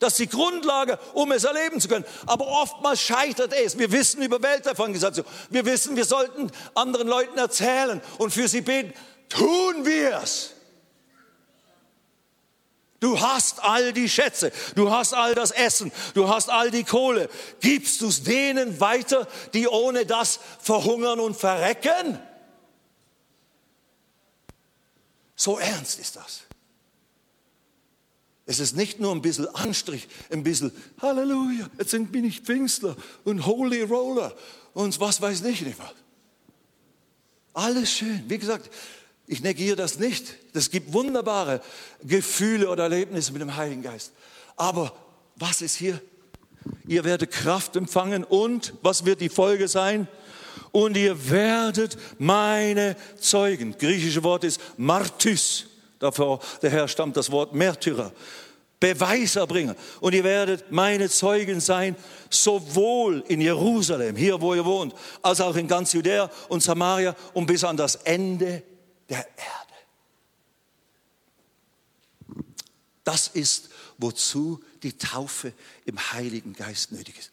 Das 0.00 0.12
ist 0.12 0.18
die 0.18 0.28
Grundlage, 0.28 0.98
um 1.14 1.32
es 1.32 1.44
erleben 1.44 1.80
zu 1.80 1.88
können. 1.88 2.04
Aber 2.26 2.46
oftmals 2.46 3.00
scheitert 3.00 3.52
es. 3.52 3.78
Wir 3.78 3.90
wissen 3.92 4.22
über 4.22 4.42
Weltevangelisation. 4.42 5.26
Wir 5.50 5.64
wissen, 5.64 5.96
wir 5.96 6.04
sollten 6.04 6.50
anderen 6.74 7.08
Leuten 7.08 7.38
erzählen 7.38 8.00
und 8.18 8.32
für 8.32 8.48
sie 8.48 8.60
beten. 8.60 8.92
Tun 9.28 9.84
wir 9.84 10.20
es. 10.22 10.52
Du 13.00 13.20
hast 13.20 13.62
all 13.62 13.92
die 13.92 14.08
Schätze, 14.08 14.50
du 14.74 14.90
hast 14.90 15.12
all 15.12 15.34
das 15.34 15.50
Essen, 15.50 15.92
du 16.14 16.28
hast 16.28 16.48
all 16.48 16.70
die 16.70 16.84
Kohle. 16.84 17.28
Gibst 17.60 18.00
du 18.00 18.08
es 18.08 18.22
denen 18.22 18.80
weiter, 18.80 19.28
die 19.52 19.68
ohne 19.68 20.06
das 20.06 20.40
verhungern 20.60 21.20
und 21.20 21.36
verrecken? 21.36 22.18
So 25.36 25.58
ernst 25.58 25.98
ist 25.98 26.16
das. 26.16 26.40
Es 28.46 28.60
ist 28.60 28.76
nicht 28.76 29.00
nur 29.00 29.12
ein 29.12 29.22
bisschen 29.22 29.48
Anstrich, 29.54 30.06
ein 30.30 30.44
bisschen 30.44 30.70
Halleluja, 31.02 31.68
jetzt 31.78 31.90
bin 32.12 32.24
ich 32.24 32.40
Pfingstler 32.40 32.96
und 33.24 33.44
Holy 33.44 33.82
Roller 33.82 34.34
und 34.72 34.98
was 35.00 35.20
weiß 35.20 35.42
ich 35.42 35.62
nicht 35.62 35.78
was. 35.78 35.94
Alles 37.52 37.90
schön. 37.90 38.22
Wie 38.28 38.38
gesagt, 38.38 38.70
ich 39.26 39.42
negiere 39.42 39.76
das 39.76 39.98
nicht. 39.98 40.36
Es 40.52 40.70
gibt 40.70 40.92
wunderbare 40.92 41.60
Gefühle 42.02 42.70
oder 42.70 42.84
Erlebnisse 42.84 43.32
mit 43.32 43.42
dem 43.42 43.56
Heiligen 43.56 43.82
Geist. 43.82 44.12
Aber 44.56 44.92
was 45.36 45.62
ist 45.62 45.74
hier? 45.74 46.00
Ihr 46.86 47.02
werdet 47.04 47.32
Kraft 47.32 47.74
empfangen 47.74 48.24
und 48.24 48.74
was 48.82 49.04
wird 49.04 49.20
die 49.20 49.28
Folge 49.28 49.68
sein? 49.68 50.06
Und 50.70 50.96
ihr 50.96 51.30
werdet 51.30 51.96
meine 52.18 52.96
Zeugen. 53.18 53.76
Griechische 53.76 54.22
Wort 54.22 54.44
ist 54.44 54.60
Martys. 54.76 55.66
Davor 55.98 56.40
daher 56.60 56.88
stammt 56.88 57.16
das 57.16 57.30
Wort 57.30 57.54
Märtyrer. 57.54 58.12
Beweiserbringer. 58.78 59.74
Und 60.00 60.14
ihr 60.14 60.24
werdet 60.24 60.70
meine 60.70 61.08
Zeugen 61.08 61.60
sein, 61.60 61.96
sowohl 62.28 63.24
in 63.28 63.40
Jerusalem, 63.40 64.16
hier 64.16 64.40
wo 64.40 64.54
ihr 64.54 64.64
wohnt, 64.64 64.94
als 65.22 65.40
auch 65.40 65.56
in 65.56 65.66
ganz 65.66 65.92
Judäa 65.92 66.30
und 66.48 66.62
Samaria 66.62 67.16
und 67.32 67.46
bis 67.46 67.64
an 67.64 67.76
das 67.76 67.96
Ende 67.96 68.62
der 69.08 69.18
Erde. 69.18 69.66
Das 73.02 73.28
ist, 73.28 73.70
wozu 73.98 74.62
die 74.82 74.98
Taufe 74.98 75.52
im 75.86 75.98
Heiligen 76.12 76.52
Geist 76.52 76.92
nötig 76.92 77.18
ist. 77.18 77.30